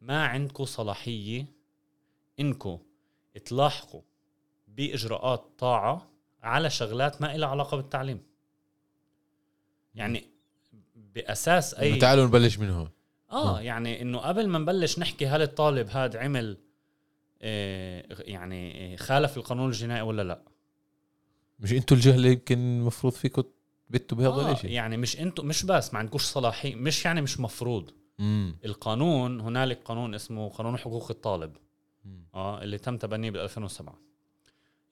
ما 0.00 0.26
عندكم 0.26 0.64
صلاحية 0.64 1.46
انكم 2.40 2.78
تلاحقوا 3.38 4.02
بإجراءات 4.68 5.44
طاعة 5.58 6.10
على 6.42 6.70
شغلات 6.70 7.22
ما 7.22 7.36
لها 7.36 7.48
علاقة 7.48 7.76
بالتعليم. 7.76 8.22
يعني 9.94 10.24
بأساس 11.14 11.74
اي 11.74 11.96
تعالوا 11.96 12.26
نبلش 12.26 12.58
من 12.58 12.70
هون. 12.70 12.90
آه 13.30 13.58
آه. 13.58 13.60
يعني 13.60 14.02
إنه 14.02 14.18
قبل 14.18 14.48
ما 14.48 14.58
نبلش 14.58 14.98
نحكي 14.98 15.26
هل 15.26 15.42
الطالب 15.42 15.88
هاد 15.90 16.16
عمل 16.16 16.58
آه 17.42 18.04
يعني 18.10 18.96
خالف 18.96 19.36
القانون 19.36 19.68
الجنائي 19.68 20.02
ولا 20.02 20.22
لا. 20.22 20.42
مش 21.60 21.72
أنتوا 21.72 21.96
الجهه 21.96 22.14
اللي 22.14 22.32
يمكن 22.32 22.58
المفروض 22.58 23.12
فيكم 23.12 23.42
تبتوا 23.88 24.18
بهذا 24.18 24.28
آه 24.48 24.52
الشيء 24.52 24.70
يعني 24.70 24.96
مش 24.96 25.20
أنتم 25.20 25.46
مش 25.46 25.64
بس 25.64 25.92
ما 25.92 25.98
عندكوش 25.98 26.24
صلاحية 26.24 26.74
مش 26.74 27.04
يعني 27.04 27.20
مش 27.20 27.40
مفروض. 27.40 27.90
امم 28.20 28.58
القانون 28.64 29.40
هنالك 29.40 29.82
قانون 29.84 30.14
اسمه 30.14 30.48
قانون 30.48 30.76
حقوق 30.78 31.10
الطالب. 31.10 31.56
آه 32.34 32.62
اللي 32.62 32.78
تم 32.78 32.96
تبنيه 32.96 33.30
بال 33.30 33.40
2007 33.40 33.98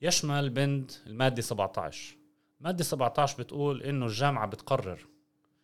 يشمل 0.03 0.51
بند 0.51 0.93
المادة 1.07 1.43
17 1.43 2.17
ماده 2.61 2.85
17 2.85 3.43
بتقول 3.43 3.83
إنه 3.83 4.07
الجامعة 4.07 4.47
بتقرر 4.47 5.07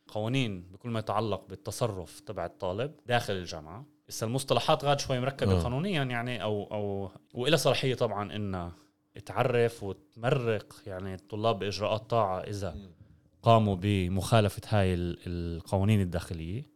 قوانين 0.08 0.62
بكل 0.62 0.88
ما 0.90 0.98
يتعلق 0.98 1.46
بالتصرف 1.48 2.20
تبع 2.20 2.46
الطالب 2.46 2.92
داخل 3.06 3.32
الجامعة. 3.32 3.84
هسه 4.08 4.26
المصطلحات 4.26 4.84
غاد 4.84 5.00
شوي 5.00 5.20
مركبة 5.20 5.52
آه. 5.52 5.62
قانونيا 5.62 6.02
يعني 6.04 6.42
أو 6.42 6.64
أو 6.64 7.10
والها 7.34 7.56
صلاحية 7.56 7.94
طبعا 7.94 8.36
انها 8.36 8.72
تعرف 9.26 9.82
وتمرق 9.82 10.82
يعني 10.86 11.14
الطلاب 11.14 11.58
بإجراءات 11.58 12.10
طاعة 12.10 12.40
إذا 12.40 12.76
قاموا 13.42 13.76
بمخالفة 13.80 14.62
هاي 14.68 14.94
ال- 14.94 15.18
القوانين 15.26 16.00
الداخلية. 16.00 16.66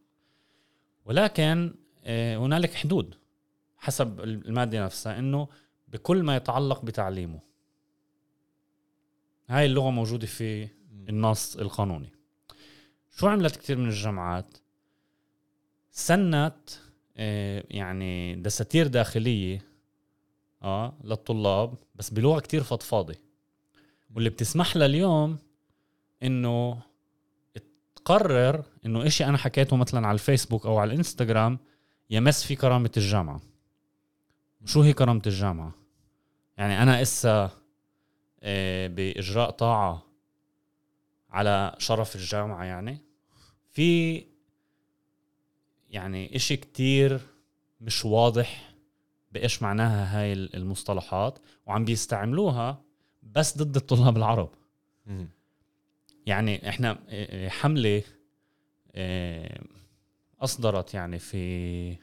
ولكن 1.05 1.73
آه، 2.03 2.37
هنالك 2.37 2.73
حدود. 2.73 3.15
حسب 3.79 4.19
المادة 4.19 4.85
نفسها 4.85 5.19
إنه 5.19 5.47
بكل 5.87 6.23
ما 6.23 6.35
يتعلق 6.35 6.85
بتعليمه. 6.85 7.39
هاي 9.47 9.65
اللغة 9.65 9.89
موجودة 9.89 10.27
في 10.27 10.67
النص 11.09 11.55
القانوني. 11.55 12.11
شو 13.17 13.27
عملت 13.27 13.55
كثير 13.55 13.77
من 13.77 13.87
الجامعات؟ 13.87 14.57
سنت 15.91 16.69
آه، 17.17 17.63
يعني 17.69 18.35
دساتير 18.35 18.87
داخلية 18.87 19.65
آه 20.63 20.93
للطلاب 21.03 21.73
بس 21.95 22.09
بلغة 22.09 22.39
كتير 22.39 22.63
فضفاضه 22.63 23.15
واللي 24.15 24.29
بتسمح 24.29 24.77
لها 24.77 24.85
اليوم 24.85 25.37
إنه 26.23 26.81
تقرر 27.95 28.63
إنه 28.85 29.07
إشي 29.07 29.25
أنا 29.25 29.37
حكيته 29.37 29.75
مثلا 29.75 30.07
على 30.07 30.13
الفيسبوك 30.13 30.65
أو 30.65 30.77
على 30.77 30.91
الإنستغرام 30.91 31.59
يمس 32.09 32.43
في 32.43 32.55
كرامة 32.55 32.91
الجامعة. 32.97 33.41
شو 34.65 34.81
هي 34.81 34.93
كرامة 34.93 35.21
الجامعة 35.27 35.73
يعني 36.57 36.83
أنا 36.83 37.01
إسا 37.01 37.51
آه، 38.43 38.87
بإجراء 38.87 39.49
طاعة 39.49 40.03
على 41.29 41.75
شرف 41.77 42.15
الجامعة 42.15 42.63
يعني 42.63 42.97
في 43.69 44.23
يعني 45.89 46.35
إشي 46.35 46.57
كتير 46.57 47.21
مش 47.81 48.05
واضح 48.05 48.73
بإيش 49.31 49.61
معناها 49.61 50.19
هاي 50.19 50.33
المصطلحات 50.33 51.39
وعم 51.65 51.85
بيستعملوها 51.85 52.81
بس 53.23 53.57
ضد 53.57 53.75
الطلاب 53.75 54.17
العرب. 54.17 54.49
يعني 56.25 56.69
إحنا 56.69 56.99
آه، 57.09 57.49
حملة 57.49 58.03
آه، 58.95 59.61
أصدرت 60.41 60.93
يعني 60.93 61.19
في 61.19 61.95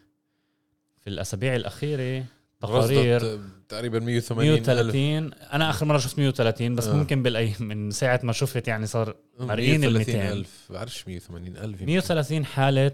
في 1.00 1.06
الأسابيع 1.06 1.56
الأخيرة 1.56 2.24
تقارير 2.66 3.40
تقريبا 3.68 3.98
180 4.00 4.50
130 4.50 5.32
أنا 5.52 5.70
آخر 5.70 5.86
مرة 5.86 5.98
شفت 5.98 6.18
130 6.18 6.74
بس 6.74 6.86
آه. 6.86 6.94
ممكن 6.96 7.22
بالاي 7.22 7.54
من 7.60 7.90
ساعة 7.90 8.20
ما 8.22 8.32
شفت 8.32 8.68
يعني 8.68 8.86
صار 8.86 9.16
مرقين 9.40 9.84
ال 9.84 9.92
200. 9.98 10.32
ألف. 10.32 10.66
بعرفش 10.72 11.08
180 11.08 11.56
ألف 11.56 11.82
130 11.82 12.44
حالة 12.44 12.92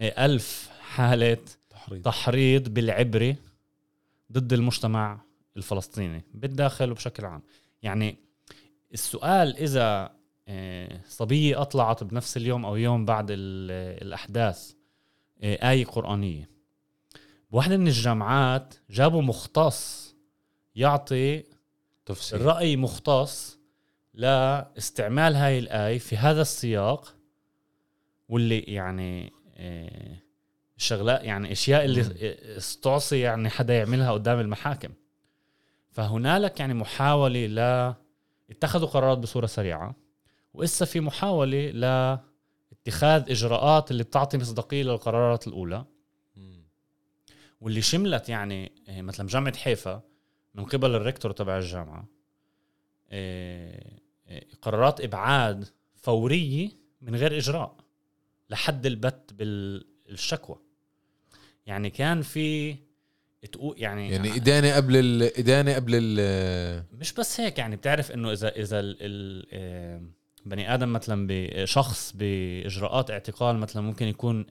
آه، 0.00 0.24
ألف 0.26 0.68
حالة 0.80 1.38
تحريض. 1.70 2.02
تحريض 2.02 2.68
بالعبري 2.68 3.36
ضد 4.32 4.52
المجتمع 4.52 5.20
الفلسطيني 5.56 6.24
بالداخل 6.34 6.90
وبشكل 6.90 7.24
عام. 7.24 7.42
يعني 7.82 8.16
السؤال 8.94 9.56
إذا 9.56 10.10
آه، 10.50 11.00
صبية 11.08 11.60
أطلعت 11.62 12.04
بنفس 12.04 12.36
اليوم 12.36 12.64
أو 12.66 12.76
يوم 12.76 13.04
بعد 13.04 13.26
ال- 13.30 14.02
الأحداث 14.06 14.72
آه، 15.42 15.58
بواحدة 17.50 17.76
من 17.76 17.86
الجامعات 17.86 18.74
جابوا 18.90 19.22
مختص 19.22 20.14
يعطي 20.74 21.44
تفسير 22.06 22.42
رأي 22.42 22.76
مختص 22.76 23.58
لاستعمال 24.14 25.36
هاي 25.36 25.58
الآية 25.58 25.98
في 25.98 26.16
هذا 26.16 26.42
السياق 26.42 27.14
واللي 28.28 28.58
يعني 28.58 29.32
آه، 29.56 30.16
الشغلات 30.76 31.24
يعني 31.24 31.52
أشياء 31.52 31.84
اللي. 31.84 32.00
استعصي 32.56 33.20
يعني 33.20 33.48
حدا 33.48 33.78
يعملها 33.78 34.12
قدام 34.12 34.40
المحاكم 34.40 34.88
فهنالك 35.90 36.60
يعني 36.60 36.74
محاولة 36.74 37.46
ل 37.46 37.58
اتخذوا 38.50 38.88
قرارات 38.88 39.18
بصورة 39.18 39.46
سريعة 39.46 39.96
وإسا 40.54 40.84
في 40.84 41.00
محاولة 41.00 41.70
لاتخاذ 41.70 43.30
إجراءات 43.30 43.90
اللي 43.90 44.02
بتعطي 44.02 44.38
مصداقية 44.38 44.82
للقرارات 44.82 45.46
الأولى 45.46 45.78
مم. 45.78 45.97
واللي 47.60 47.82
شملت 47.82 48.28
يعني 48.28 48.72
آه، 48.88 49.02
مثلا 49.02 49.28
جامعة 49.28 49.56
حيفا 49.56 50.02
من 50.54 50.64
قبل 50.64 50.94
الريكتور 50.94 51.32
تبع 51.32 51.58
الجامعة 51.58 52.08
آه، 53.10 53.92
آه، 54.28 54.42
قرارات 54.62 55.00
إبعاد 55.00 55.68
فورية 55.94 56.70
من 57.00 57.16
غير 57.16 57.36
إجراء 57.36 57.76
لحد 58.50 58.86
البت 58.86 59.32
بالشكوى. 59.32 60.56
يعني 61.66 61.90
كان 61.90 62.22
في 62.22 62.76
تقول 63.52 63.74
يعني, 63.78 64.10
يعني 64.10 64.36
إدانة 64.36 64.76
قبل 64.76 64.96
ال 64.96 65.22
إدانة 65.22 65.74
قبل 65.74 65.92
ال 65.94 66.84
مش 66.92 67.12
بس 67.12 67.40
هيك 67.40 67.58
يعني 67.58 67.76
بتعرف 67.76 68.12
إنه 68.12 68.32
إذا 68.32 68.48
إذا 68.48 68.80
ال 68.80 68.96
ال 69.00 70.10
بني 70.46 70.74
آدم 70.74 70.92
مثلا 70.92 71.26
بشخص 71.30 72.12
بإجراءات 72.16 73.10
اعتقال 73.10 73.56
مثلا 73.56 73.82
ممكن 73.82 74.06
يكون 74.06 74.46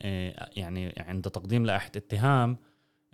يعني 0.56 0.94
عند 0.98 1.30
تقديم 1.30 1.66
لائحة 1.66 1.92
اتهام 1.96 2.58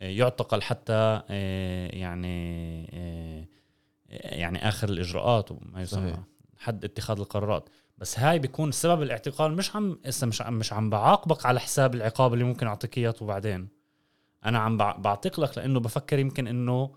يعتقل 0.09 0.61
حتى 0.61 1.21
آه، 1.29 1.87
يعني 1.95 2.87
آه، 2.93 3.45
يعني 4.09 4.67
آخر 4.67 4.89
الإجراءات 4.89 5.51
وما 5.51 5.81
يسمى. 5.81 6.17
حد 6.57 6.85
اتخاذ 6.85 7.19
القرارات. 7.19 7.69
بس 7.97 8.19
هاي 8.19 8.39
بيكون 8.39 8.71
سبب 8.71 9.01
الاعتقال. 9.01 9.53
مش 9.53 9.75
عم 9.75 9.99
إسا 10.05 10.27
مش 10.27 10.41
عم 10.41 10.53
مش 10.53 10.73
عم 10.73 10.89
بعاقبك 10.89 11.45
على 11.45 11.59
حساب 11.59 11.95
العقاب 11.95 12.33
اللي 12.33 12.43
ممكن 12.43 12.67
أعطيك 12.67 12.97
إياه 12.97 13.15
بعدين 13.21 13.67
أنا 14.45 14.59
عم 14.59 14.77
بع- 14.77 14.97
بعتق 14.97 15.39
لك 15.39 15.57
لأنه 15.57 15.79
بفكر 15.79 16.19
يمكن 16.19 16.47
إنه 16.47 16.95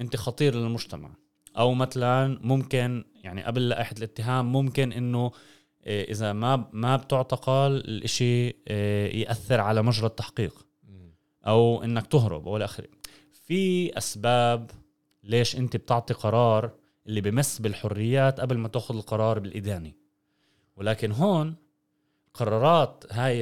أنت 0.00 0.16
خطير 0.16 0.54
للمجتمع. 0.54 1.10
أو 1.58 1.74
مثلا 1.74 2.38
ممكن 2.42 3.04
يعني 3.14 3.42
قبل 3.44 3.68
لائحه 3.68 3.94
الاتهام 3.98 4.52
ممكن 4.52 4.92
إنه 4.92 5.30
آه، 5.84 6.02
إذا 6.04 6.32
ما 6.32 6.68
ما 6.72 6.96
بتعتقل 6.96 7.76
الإشي 7.76 8.46
يأثر 9.20 9.60
على 9.60 9.82
مجرى 9.82 10.06
التحقيق. 10.06 10.66
أو 11.46 11.84
إنك 11.84 12.06
تهرب 12.06 12.48
أو 12.48 12.56
الآخر 12.56 12.86
في 13.32 13.98
أسباب 13.98 14.70
ليش 15.24 15.56
أنت 15.56 15.76
بتعطي 15.76 16.14
قرار 16.14 16.70
اللي 17.06 17.20
بمس 17.20 17.58
بالحريات 17.58 18.40
قبل 18.40 18.58
ما 18.58 18.68
تأخذ 18.68 18.96
القرار 18.96 19.38
بالإدانة. 19.38 19.92
ولكن 20.76 21.12
هون 21.12 21.54
قرارات 22.34 23.04
هاي 23.10 23.40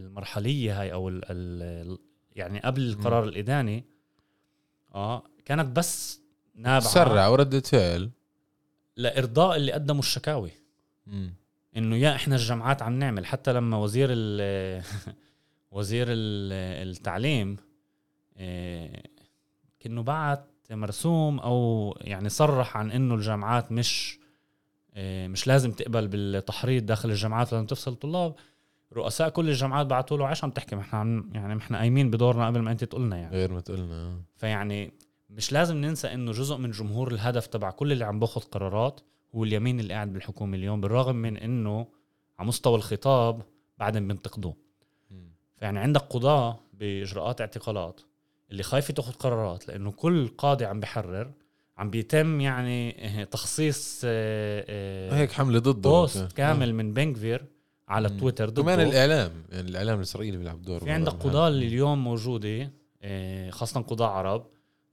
المرحلية 0.00 0.80
هاي 0.80 0.92
أو 0.92 1.08
ال 1.08 1.20
ال 1.30 1.98
يعني 2.32 2.60
قبل 2.60 2.82
القرار 2.82 3.24
الاداني 3.24 3.84
آه 4.94 5.22
كانت 5.44 5.76
بس 5.76 6.20
نابعة. 6.54 6.80
سرع 6.80 7.28
وردة 7.28 7.60
فعل. 7.60 8.10
لإرضاء 8.96 9.56
اللي 9.56 9.72
قدموا 9.72 10.00
الشكاوي. 10.00 10.50
إنه 11.76 11.96
يا 11.96 12.14
إحنا 12.14 12.36
الجامعات 12.36 12.82
عم 12.82 12.98
نعمل 12.98 13.26
حتى 13.26 13.52
لما 13.52 13.76
وزير 13.76 14.08
ال 14.10 14.82
وزير 15.74 16.06
ال- 16.08 16.88
التعليم 16.88 17.56
آه، 18.36 19.02
كأنه 19.80 20.02
بعت 20.02 20.46
مرسوم 20.70 21.38
أو 21.38 21.94
يعني 22.00 22.28
صرح 22.28 22.76
عن 22.76 22.90
إنه 22.90 23.14
الجامعات 23.14 23.72
مش 23.72 24.18
آه، 24.94 25.26
مش 25.26 25.46
لازم 25.46 25.72
تقبل 25.72 26.08
بالتحريض 26.08 26.86
داخل 26.86 27.10
الجامعات 27.10 27.52
لازم 27.52 27.66
تفصل 27.66 27.92
الطلاب. 27.92 28.34
رؤساء 28.92 29.28
كل 29.28 29.48
الجامعات 29.48 29.86
بعتوا 29.86 30.16
له 30.18 30.26
عايش 30.26 30.44
عم 30.44 30.50
تحكي 30.50 30.76
إحنا 30.78 30.98
عم 30.98 31.30
يعني 31.34 31.56
إحنا 31.58 31.78
قايمين 31.78 32.10
بدورنا 32.10 32.46
قبل 32.46 32.60
ما 32.60 32.70
أنت 32.72 32.84
تقولنا 32.84 33.16
يعني. 33.16 33.32
غير 33.36 33.52
ما 33.52 33.60
تقولنا. 33.60 34.20
فيعني 34.36 34.92
مش 35.30 35.52
لازم 35.52 35.76
ننسى 35.76 36.14
إنه 36.14 36.32
جزء 36.32 36.56
من 36.56 36.70
جمهور 36.70 37.12
الهدف 37.12 37.46
تبع 37.46 37.70
كل 37.70 37.92
اللي 37.92 38.04
عم 38.04 38.18
باخذ 38.20 38.40
قرارات 38.40 39.00
هو 39.34 39.44
اليمين 39.44 39.80
اللي 39.80 39.94
قاعد 39.94 40.12
بالحكومة 40.12 40.56
اليوم 40.56 40.80
بالرغم 40.80 41.16
من 41.16 41.36
إنه 41.36 41.86
على 42.38 42.48
مستوى 42.48 42.74
الخطاب 42.76 43.42
بعدين 43.78 44.08
بينتقدوه. 44.08 44.56
مم. 45.64 45.70
فيعني 45.70 45.78
عندك 45.78 46.00
قضاة 46.00 46.60
بإجراءات 46.72 47.40
اعتقالات 47.40 48.00
اللي 48.50 48.62
خايفة 48.62 48.94
تاخذ 48.94 49.12
قرارات 49.12 49.68
لأنه 49.68 49.92
كل 49.92 50.28
قاضي 50.28 50.64
عم 50.64 50.80
بحرر 50.80 51.32
عم 51.78 51.90
بيتم 51.90 52.40
يعني 52.40 53.06
آه، 53.20 53.24
تخصيص 53.24 54.00
آه، 54.04 54.64
آه، 54.68 55.14
هيك 55.16 55.32
حملة 55.32 55.58
ضده 55.58 55.90
بوست 55.90 56.32
كامل 56.32 56.74
من 56.74 56.92
بنكفير 56.92 57.44
على 57.88 58.08
مم. 58.08 58.18
تويتر 58.18 58.50
كمان 58.50 58.78
ضده 58.78 58.88
الإعلام 58.88 59.32
يعني 59.52 59.68
الإعلام 59.68 59.96
الإسرائيلي 59.96 60.36
بيلعب 60.36 60.62
دور 60.62 60.80
في 60.80 60.90
عندك. 60.90 61.12
قضاة 61.12 61.48
اللي 61.48 61.66
اليوم 61.66 62.04
موجودة 62.04 62.70
خاصة 63.50 63.80
قضاة 63.80 64.08
عرب 64.08 64.46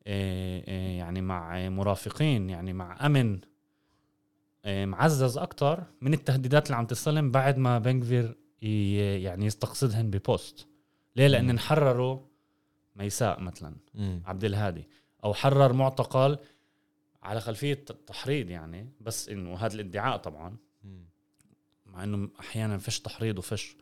يعني 0.05 1.21
مع 1.21 1.69
مرافقين 1.69 2.49
يعني 2.49 2.73
مع 2.73 3.05
أمن 3.05 3.39
معزز 4.65 5.37
أكتر 5.37 5.83
من 6.01 6.13
التهديدات 6.13 6.65
اللي 6.65 6.77
عم 6.77 6.85
تستلم 6.85 7.31
بعد 7.31 7.57
ما 7.57 7.79
بنكفير 7.79 8.37
يعني 8.61 9.45
يستقصدهن 9.45 10.09
ببوست 10.09 10.67
ليه؟ 11.15 11.27
لأن 11.27 11.43
مم. 11.43 11.49
انحرروا 11.49 12.19
ميساء 12.95 13.39
مثلا 13.39 13.75
مم. 13.93 14.23
عبد 14.25 14.43
الهادي 14.43 14.87
أو 15.23 15.33
حرر 15.33 15.73
معتقل 15.73 16.37
على 17.23 17.41
خلفية 17.41 17.85
تحريض 18.07 18.49
يعني 18.49 18.89
بس 19.01 19.29
إنه 19.29 19.55
هذا 19.55 19.73
الادعاء 19.73 20.17
طبعا 20.17 20.55
مم. 20.83 21.05
مع 21.85 22.03
إنه 22.03 22.29
أحيانا 22.39 22.77
فيش 22.77 22.99
تحريض 22.99 23.37
وفيش 23.37 23.75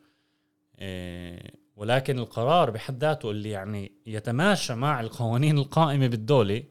إيه 0.78 1.60
ولكن 1.76 2.18
القرار 2.18 2.70
بحد 2.70 3.00
ذاته 3.00 3.30
اللي 3.30 3.50
يعني 3.50 3.92
يتماشى 4.06 4.74
مع 4.74 5.00
القوانين 5.00 5.58
القائمة 5.58 6.06
بالدولة 6.06 6.64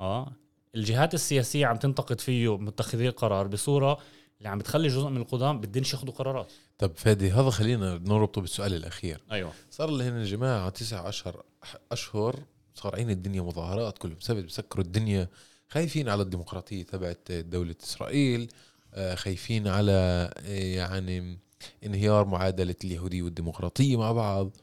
آه 0.00 0.32
الجهات 0.74 1.14
السياسية 1.14 1.66
عم 1.66 1.76
تنتقد 1.76 2.20
فيه 2.20 2.56
متخذي 2.58 3.08
القرار 3.08 3.46
بصورة 3.46 3.98
اللي 4.42 4.50
عم 4.50 4.58
بتخلي 4.58 4.88
جزء 4.88 5.08
من 5.08 5.16
القضاة 5.16 5.52
بدنش 5.52 5.92
ياخذوا 5.92 6.14
قرارات. 6.14 6.52
طب 6.78 6.92
فادي 6.96 7.30
هذا 7.30 7.50
خلينا 7.50 7.98
نربطه 7.98 8.40
بالسؤال 8.40 8.74
الأخير. 8.74 9.20
أيوه. 9.32 9.52
صار 9.70 9.90
لهن 9.90 10.18
يا 10.18 10.24
جماعة 10.24 10.68
تسع 10.68 11.08
اشهر 11.08 11.44
أشهر 11.92 12.44
صار 12.74 12.94
عين 12.94 13.10
الدنيا 13.10 13.42
مظاهرات 13.42 13.98
كل 13.98 14.16
سبت 14.20 14.44
بسكروا 14.44 14.84
الدنيا. 14.84 15.28
خايفين 15.68 16.08
على 16.08 16.22
الديمقراطية 16.22 16.82
تبعت 16.82 17.32
دولة 17.32 17.74
إسرائيل 17.82 18.48
آه، 18.94 19.14
خايفين 19.14 19.68
على 19.68 19.92
آه، 20.38 20.74
يعني 20.76 21.38
انهيار 21.84 22.24
معادلة 22.24 22.76
اليهودية 22.84 23.22
والديمقراطية 23.22 23.96
مع 23.96 24.12
بعض. 24.12 24.56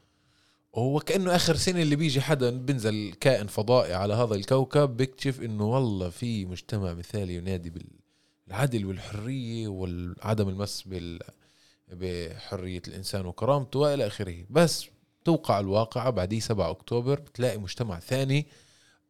وهو 0.74 1.00
كأنه 1.00 1.36
آخر 1.36 1.56
سنة 1.56 1.82
اللي 1.82 1.96
بيجي 1.96 2.22
حدا 2.22 2.50
بنزل 2.50 3.14
كائن 3.20 3.48
فضائي 3.48 3.94
على 3.94 4.14
هذا 4.14 4.36
الكوكب 4.36 4.98
بيكتشف 4.98 5.42
إنه 5.42 5.66
والله 5.66 6.10
في 6.10 6.46
مجتمع 6.46 6.94
مثالي 6.94 7.36
ينادي 7.36 7.70
بالعدل 8.50 8.86
والحرية 8.86 9.68
وعدم 9.68 10.50
المس 10.50 10.84
بحرية 11.92 12.82
الإنسان 12.88 13.26
وكرامته 13.26 13.80
وإلى 13.80 14.08
آخره. 14.08 14.46
بس 14.50 14.88
توقع 15.26 15.60
الواقعة 15.60 16.10
بعديه 16.10 16.40
7 16.40 16.70
أكتوبر 16.70 17.20
بتلاقي 17.20 17.58
مجتمع 17.58 18.00
ثاني 18.00 18.48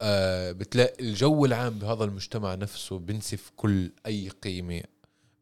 آه 0.01 0.51
بتلاقي 0.51 1.03
الجو 1.03 1.45
العام 1.45 1.79
بهذا 1.79 2.03
المجتمع 2.03 2.55
نفسه 2.55 2.99
بنسف 2.99 3.51
كل 3.55 3.91
أي 4.05 4.29
قيمة 4.29 4.83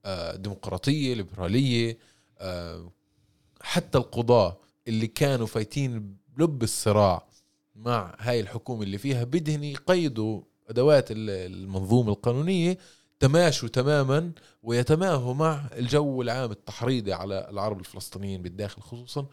آه 0.06 0.36
ديمقراطية 0.36 1.14
ليبرالية 1.14 1.98
آه 2.40 2.92
حتى 3.62 3.98
القضاة 3.98 4.58
اللي 4.88 5.08
كانوا 5.08 5.48
فايتين 5.48 6.16
بلب 6.38 6.64
الصراع 6.64 7.28
مع 7.76 8.16
هاي 8.20 8.40
الحكومة 8.40 8.84
اللي 8.84 8.98
فيها 8.98 9.24
بدهن 9.24 9.64
يقيدوا 9.64 10.42
أدوات 10.70 11.12
ال- 11.12 11.30
المنظومة 11.30 12.12
القانونية 12.12 12.78
تماشوا 13.20 13.70
تماما 13.70 14.32
ويتماهوا 14.64 15.34
مع 15.34 15.70
الجو 15.74 16.22
العام 16.22 16.52
التحريضي 16.52 17.14
على 17.14 17.50
العرب 17.50 17.80
الفلسطينيين 17.80 18.42
بالداخل 18.42 18.82
خصوصا. 18.82 19.28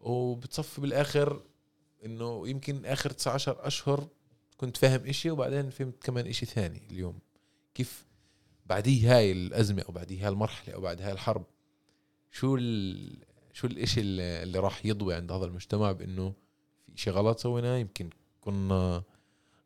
وبتصفي 0.00 0.80
بالآخر 0.80 1.42
إنه 2.04 2.48
يمكن 2.48 2.86
آخر 2.86 3.10
19 3.10 3.66
أشهر 3.66 4.08
كنت 4.56 4.76
فاهم 4.76 5.06
إشي 5.06 5.30
وبعدين 5.30 5.70
فهمت 5.70 6.02
كمان 6.02 6.26
إشي 6.26 6.46
ثاني 6.46 6.82
اليوم. 6.90 7.18
كيف 7.74 8.06
بعديه 8.66 9.16
هاي 9.16 9.32
الأزمة 9.32 9.82
أو 9.82 9.92
بعديه 9.92 10.22
هاي 10.22 10.28
المرحلة 10.28 10.74
أو 10.74 10.80
بعد 10.80 11.02
هاي 11.02 11.12
الحرب 11.12 11.44
شو 12.30 12.56
ال... 12.56 13.16
شو 13.52 13.66
الإشي 13.66 14.00
اللي 14.00 14.58
راح 14.58 14.86
يضوي 14.86 15.14
عند 15.14 15.32
هذا 15.32 15.44
المجتمع 15.44 15.92
بإنه 15.92 16.32
في 16.94 17.00
شيء 17.00 17.12
غلط 17.12 17.38
سويناه؟ 17.38 17.76
يمكن 17.76 18.10
كنا 18.40 19.02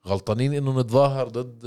غلطانين 0.06 0.54
إنه 0.54 0.80
نتظاهر 0.80 1.28
ضد 1.28 1.66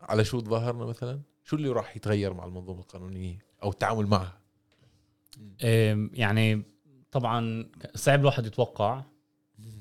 على 0.00 0.24
شو 0.24 0.40
تظاهرنا 0.40 0.84
مثلا؟ 0.84 1.20
شو 1.44 1.56
اللي 1.56 1.68
راح 1.68 1.96
يتغير 1.96 2.34
مع 2.34 2.44
المنظومة 2.44 2.80
القانونية 2.80 3.38
أو 3.62 3.70
التعامل 3.70 4.06
معها؟ 4.06 4.38
يعني 6.12 6.62
طبعا 7.12 7.66
صعب 7.94 8.20
الواحد 8.20 8.46
يتوقع. 8.46 9.02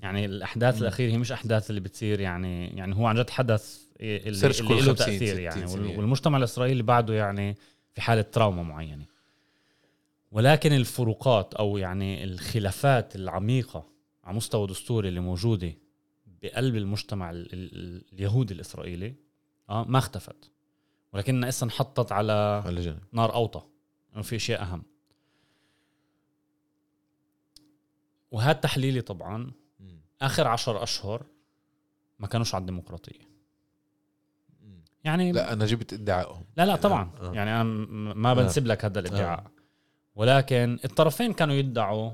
يعني 0.02 0.26
الأحداث 0.26 0.82
الأخيرة 0.82 1.12
هي 1.12 1.18
مش 1.18 1.32
أحداث 1.32 1.70
اللي 1.70 1.82
بتصير 1.82 2.20
يعني 2.20 2.68
يعني 2.68 2.96
هو 2.96 3.06
عن 3.06 3.16
جد 3.16 3.30
حدث 3.30 3.88
اللي, 4.02 4.48
اللي 4.60 4.82
له 4.82 4.94
تأثير 4.94 5.40
يعني 5.40 5.66
والمجتمع 5.98 6.38
الإسرائيلي 6.38 6.84
بعده 6.84 7.14
يعني 7.14 7.56
في 7.94 8.02
حالة 8.02 8.22
تراوما 8.22 8.64
معينة. 8.64 9.06
ولكن 10.32 10.74
الفروقات 10.74 11.54
أو 11.54 11.78
يعني 11.78 12.24
الخلافات 12.24 13.16
العميقة 13.16 13.86
على 14.24 14.38
مستوى 14.38 14.68
دستوري 14.68 15.10
اللي 15.10 15.20
موجودة 15.20 15.74
بقلب 16.42 16.76
المجتمع 16.76 17.32
اليهودي 17.34 18.54
الإسرائيلي 18.54 19.16
آه 19.70 19.84
ما 19.84 19.98
اختفت. 19.98 20.52
ولكنها 21.14 21.50
هسه 21.50 21.64
انحطت 21.64 22.12
على 22.12 22.62
على 22.66 22.82
جنب. 22.82 23.00
نار 23.12 23.34
أوطى. 23.34 23.62
إنه 24.14 24.22
في 24.24 24.36
أشياء 24.36 24.62
أهم. 24.62 24.84
وهذا 28.32 28.54
تحليلي 28.54 29.02
طبعا. 29.02 29.52
آخر 30.22 30.48
عشر 30.48 30.84
أشهر 30.84 31.26
ما 32.20 32.28
كانوش 32.28 32.56
على 32.56 32.62
الديمقراطية. 32.62 33.28
يعني 35.04 35.32
لا 35.32 35.54
أنا 35.54 35.66
جبت 35.66 35.94
إدعائهم. 35.94 36.44
لا 36.58 36.66
لا 36.66 36.76
طبعا. 36.76 37.12
آه. 37.22 37.34
يعني 37.34 37.62
أنا 37.62 37.64
ما 38.14 38.34
بنسب 38.34 38.68
لك 38.68 38.86
هذا 38.86 39.00
الإدعاء. 39.00 39.40
آه. 39.40 39.52
ولكن 40.16 40.80
الطرفين 40.86 41.34
كانوا 41.34 41.56
يدعوا 41.56 42.12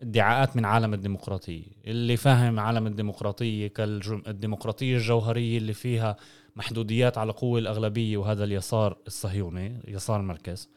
ادعاءات 0.00 0.56
من 0.56 0.64
عالم 0.64 0.94
الديمقراطية. 0.94 1.66
اللي 1.84 2.16
فاهم 2.16 2.60
عالم 2.60 2.86
الديمقراطية 2.86 3.66
كالديمقراطية 3.66 4.96
الجوهرية 4.96 5.58
اللي 5.58 5.72
فيها 5.72 6.16
محدوديات 6.56 7.18
على 7.18 7.32
قوة 7.32 7.58
الأغلبية 7.58 8.16
وهذا 8.16 8.44
اليسار 8.44 8.96
الصهيوني 9.06 9.80
يسار 9.88 10.20
المركز 10.20 10.68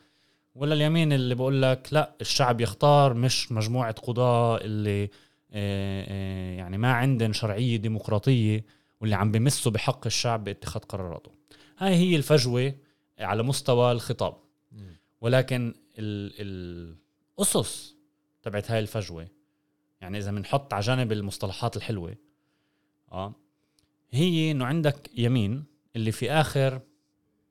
ولا 0.55 0.73
اليمين 0.73 1.13
اللي 1.13 1.35
بقول 1.35 1.61
لك 1.61 1.87
لا 1.91 2.15
الشعب 2.21 2.61
يختار 2.61 3.13
مش 3.13 3.51
مجموعة 3.51 3.91
قضاء 3.91 4.65
اللي 4.65 5.03
آه، 5.03 6.05
آه، 6.09 6.57
يعني 6.57 6.77
ما 6.77 6.93
عندن 6.93 7.33
شرعية 7.33 7.77
ديمقراطية 7.77 8.65
واللي 9.01 9.15
عم 9.15 9.31
بمسوا 9.31 9.71
بحق 9.71 10.05
الشعب 10.05 10.43
باتخاذ 10.43 10.81
قراراته. 10.81 11.31
هاي 11.77 11.95
هي 11.95 12.15
الفجوة 12.15 12.73
على 13.19 13.43
مستوى 13.43 13.91
الخطاب. 13.91 14.37
ولكن 15.21 15.73
الأسس 15.99 17.95
تبعت 18.43 18.71
هاي 18.71 18.79
الفجوة 18.79 19.27
يعني 20.01 20.17
إذا 20.17 20.31
بنحط 20.31 20.73
على 20.73 20.83
جانب 20.83 21.11
المصطلحات 21.11 21.77
الحلوة 21.77 22.15
آه 23.11 23.33
هي 24.11 24.51
إنه 24.51 24.65
عندك 24.65 25.09
يمين 25.17 25.65
اللي 25.95 26.11
في 26.11 26.31
آخر 26.31 26.81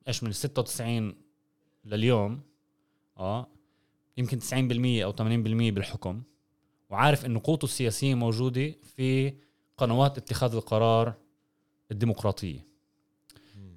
إيش 0.09 0.22
من 0.22 0.32
96 0.32 1.14
لليوم 1.84 2.40
آه 3.18 3.46
يمكن 4.16 4.38
90% 4.40 5.05
أو 5.05 5.12
80% 5.12 5.72
بالحكم. 5.72 6.22
وعارف 6.90 7.26
إنه 7.26 7.40
قوته 7.44 7.64
السياسية 7.64 8.14
موجودة 8.14 8.74
في 8.96 9.34
قنوات 9.76 10.18
اتخاذ 10.18 10.55
القرار 10.55 11.14
الديمقراطية. 11.90 12.66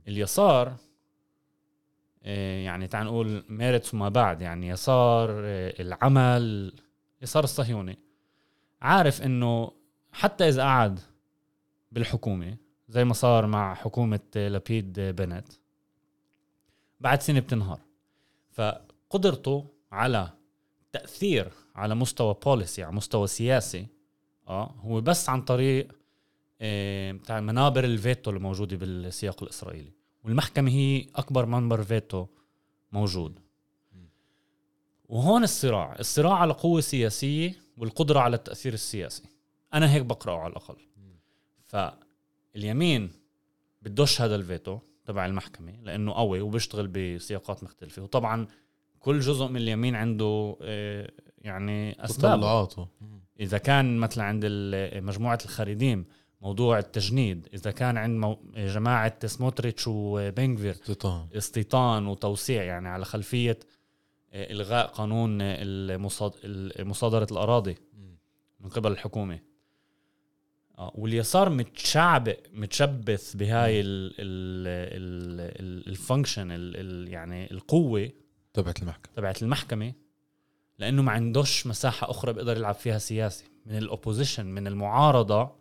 اليسار 0.07 0.75
آه، 2.23 2.63
يعني 2.63 2.87
تعال 2.87 3.05
نقول 3.05 3.43
ميرتس 3.49 3.93
وما 3.93 4.09
بعد 4.09 4.41
يعني 4.41 4.67
يسار 4.67 5.29
آه، 5.31 5.81
العمل 5.81 6.73
يسار 7.21 7.43
الصهيوني. 7.43 7.99
عارف 8.81 9.21
إنه 9.21 9.71
حتى 10.11 10.49
إذا 10.49 10.63
قعد 10.63 10.99
بالحكومة 11.91 12.57
زي 12.89 13.03
ما 13.03 13.13
صار 13.13 13.47
مع 13.47 13.73
حكومة 13.73 14.19
لبيد 14.35 14.99
بنت 14.99 15.47
بعد 16.99 17.21
سنة 17.21 17.39
بتنهار. 17.39 17.79
فقدرته 18.51 19.65
على 19.91 20.29
تأثير 20.91 21.51
على 21.75 21.95
مستوى 21.95 22.35
policy 22.45 22.83
على 22.83 22.95
مستوى 22.95 23.27
سياسي 23.27 23.87
آه 24.47 24.75
هو 24.79 25.01
بس 25.01 25.29
عن 25.29 25.41
طريق 25.41 25.87
آه 26.61 27.11
بتاع 27.11 27.39
منابر 27.39 27.83
الفيتو 27.83 28.29
اللي 28.29 28.41
موجودة 28.41 28.77
بالسياق 28.77 29.43
الإسرائيلي. 29.43 29.91
والمحكمة 30.23 30.71
هي 30.71 31.07
أكبر 31.15 31.45
منبر 31.45 31.83
فيتو 31.83 32.27
موجود. 32.91 33.39
وهون 35.09 35.43
الصراع 35.43 35.95
الصراع 35.99 36.33
على 36.33 36.53
قوة 36.53 36.81
سياسية 36.81 37.55
والقدرة 37.77 38.19
على 38.19 38.35
التأثير 38.35 38.73
السياسي. 38.73 39.23
أنا 39.73 39.93
هيك 39.93 40.05
بقرأه 40.05 40.37
على 40.39 40.51
الأقل. 40.51 40.77
ف 41.67 41.75
اليمين 42.55 43.11
بدوش 43.81 44.21
هذا 44.21 44.35
الفيتو 44.35 44.79
تبع 45.05 45.25
المحكمة 45.25 45.73
لأنه 45.83 46.13
قوي 46.13 46.41
وبيشتغل 46.41 46.87
بسياقات 46.87 47.63
مختلفة. 47.63 48.01
وطبعا 48.03 48.47
كل 48.99 49.19
جزء 49.19 49.47
من 49.47 49.57
اليمين 49.57 49.95
عنده 49.95 50.57
آه، 50.61 51.11
يعني 51.37 52.05
اسباب 52.05 52.39
إذا 53.39 53.57
كان 53.57 53.97
مثلا 53.97 54.23
عند 54.23 54.45
مجموعة 54.95 55.39
الخريديم 55.45 56.05
موضوع 56.41 56.79
التجنيد 56.79 57.47
إذا 57.53 57.71
كان 57.71 57.97
عند 57.97 58.19
مو... 58.19 58.37
جماعة 58.55 59.27
سموتريتش 59.27 59.83
وبنجفير 59.87 60.71
استيطان. 60.71 61.27
استيطان 61.37 62.07
وتوسيع 62.07 62.63
يعني 62.63 62.87
على 62.87 63.05
خلفية 63.05 63.59
آه، 64.33 64.51
إلغاء 64.51 64.87
قانون 64.87 65.41
المصاد... 65.41 66.31
مصادره 66.79 67.27
الأراضي 67.31 67.77
من 68.59 68.69
قبل 68.69 68.91
الحكومة. 68.91 69.39
آه 70.79 70.91
واليسار 70.95 71.49
متشعبق 71.49 72.37
متشبث 72.53 73.35
بهاي 73.35 73.81
ال 75.87 75.94
function 75.94 76.49
يعني 77.07 77.51
القوة 77.51 78.09
تبعت 78.53 78.81
المحكمة. 78.81 79.15
تبعت 79.15 79.43
المحكمة 79.43 79.93
لأنه 80.79 81.01
ما 81.01 81.11
عندوش 81.11 81.67
مساحة 81.67 82.11
أخرى 82.11 82.33
بيقدر 82.33 82.57
يلعب 82.57 82.75
فيها 82.75 82.97
سياسي. 82.97 83.45
من 83.65 83.77
ال 83.77 83.84
opposition 83.84 84.45
من 84.45 84.67
المعارضة 84.67 85.51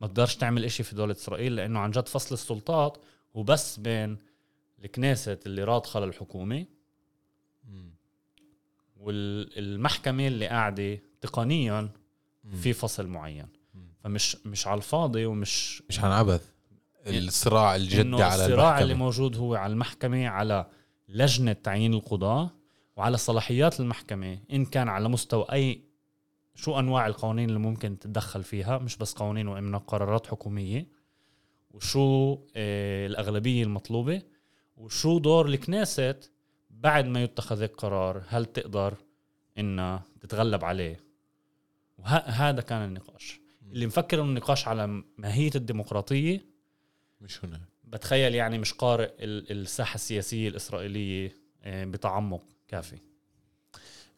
ما 0.00 0.06
تقدرش 0.06 0.36
تعمل 0.36 0.64
إشي 0.64 0.82
في 0.82 0.94
دولة 0.94 1.12
إسرائيل 1.12 1.56
لأنه 1.56 1.78
عن 1.78 1.90
جد 1.90 2.08
فصل 2.08 2.34
السلطات 2.34 2.98
وبس 3.34 3.76
بين 3.76 4.18
الكنيست 4.84 5.46
اللي 5.46 5.64
راضخة 5.64 6.00
للحكومة 6.00 6.66
والمحكمة 8.96 10.26
اللي 10.26 10.46
قاعدة 10.46 10.98
تقنيا 11.20 11.90
في 12.62 12.72
فصل 12.72 13.06
معين. 13.06 13.46
فمش 14.08 14.36
مش 14.46 14.66
على 14.66 14.78
الفاضي 14.78 15.26
ومش 15.26 15.82
مش 15.88 16.00
عن 16.00 16.10
عبث 16.10 16.50
الصراع 17.06 17.76
الجدي 17.76 18.22
على 18.22 18.44
الصراع 18.46 18.48
المحكمة. 18.48 18.78
اللي 18.82 18.94
موجود 18.94 19.36
هو 19.36 19.54
على 19.54 19.72
المحكمة 19.72 20.28
على 20.28 20.66
لجنة 21.08 21.52
تعيين 21.52 21.94
القضاة 21.94 22.50
وعلى 22.96 23.16
صلاحيات 23.16 23.80
المحكمة 23.80 24.38
إن 24.52 24.64
كان 24.64 24.88
على 24.88 25.08
مستوى 25.08 25.46
أي 25.52 25.84
شو 26.54 26.78
أنواع 26.78 27.06
القوانين 27.06 27.48
اللي 27.48 27.58
ممكن 27.58 27.98
تتدخل 27.98 28.42
فيها 28.42 28.78
مش 28.78 28.96
بس 28.96 29.14
قوانين 29.14 29.48
وإنما 29.48 29.78
قرارات 29.78 30.26
حكومية 30.26 30.88
وشو 31.70 32.38
آه 32.56 33.06
الأغلبية 33.06 33.62
المطلوبة 33.62 34.22
وشو 34.76 35.18
دور 35.18 35.46
الكنيست 35.46 36.32
بعد 36.70 37.06
ما 37.06 37.22
يتخذ 37.22 37.62
القرار 37.62 38.22
هل 38.28 38.44
تقدر 38.44 38.94
إنها 39.58 40.02
تتغلب 40.20 40.64
عليه؟ 40.64 41.00
وهذا 41.98 42.60
كان 42.60 42.84
النقاش. 42.84 43.47
اللي 43.72 43.86
مفكر 43.86 44.20
إنه 44.20 44.28
النقاش 44.28 44.68
على 44.68 45.02
ماهية 45.18 45.50
الديمقراطية 45.54 46.44
مش 47.20 47.44
هنا. 47.44 47.60
بتخيل 47.84 48.34
يعني 48.34 48.58
مش 48.58 48.72
قارئ 48.72 49.10
الساحة 49.20 49.94
السياسية 49.94 50.48
الإسرائيلية 50.48 51.32
آه، 51.62 51.84
بتعمق 51.84 52.42
كافي. 52.68 52.98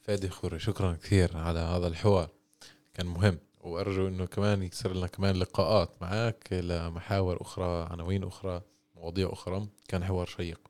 فادي 0.01 0.29
خوري 0.29 0.59
شكرا 0.59 0.93
كثير 1.03 1.37
على 1.37 1.59
هذا 1.59 1.87
الحوار. 1.87 2.29
كان 2.95 3.07
مهم. 3.07 3.39
وأرجو 3.61 4.09
إنه 4.09 4.27
كمان 4.27 4.63
يصير 4.63 4.97
لنا 4.97 5.07
كمان 5.07 5.37
لقاءات 5.37 6.03
معك 6.03 6.49
لمحاور 6.53 7.43
أخرى 7.43 7.89
عناوين 7.91 8.25
أخرى 8.25 8.63
مواضيع 8.95 9.33
أخرى. 9.33 9.67
كان 9.89 10.05
حوار 10.05 10.27
شيق. 10.27 10.70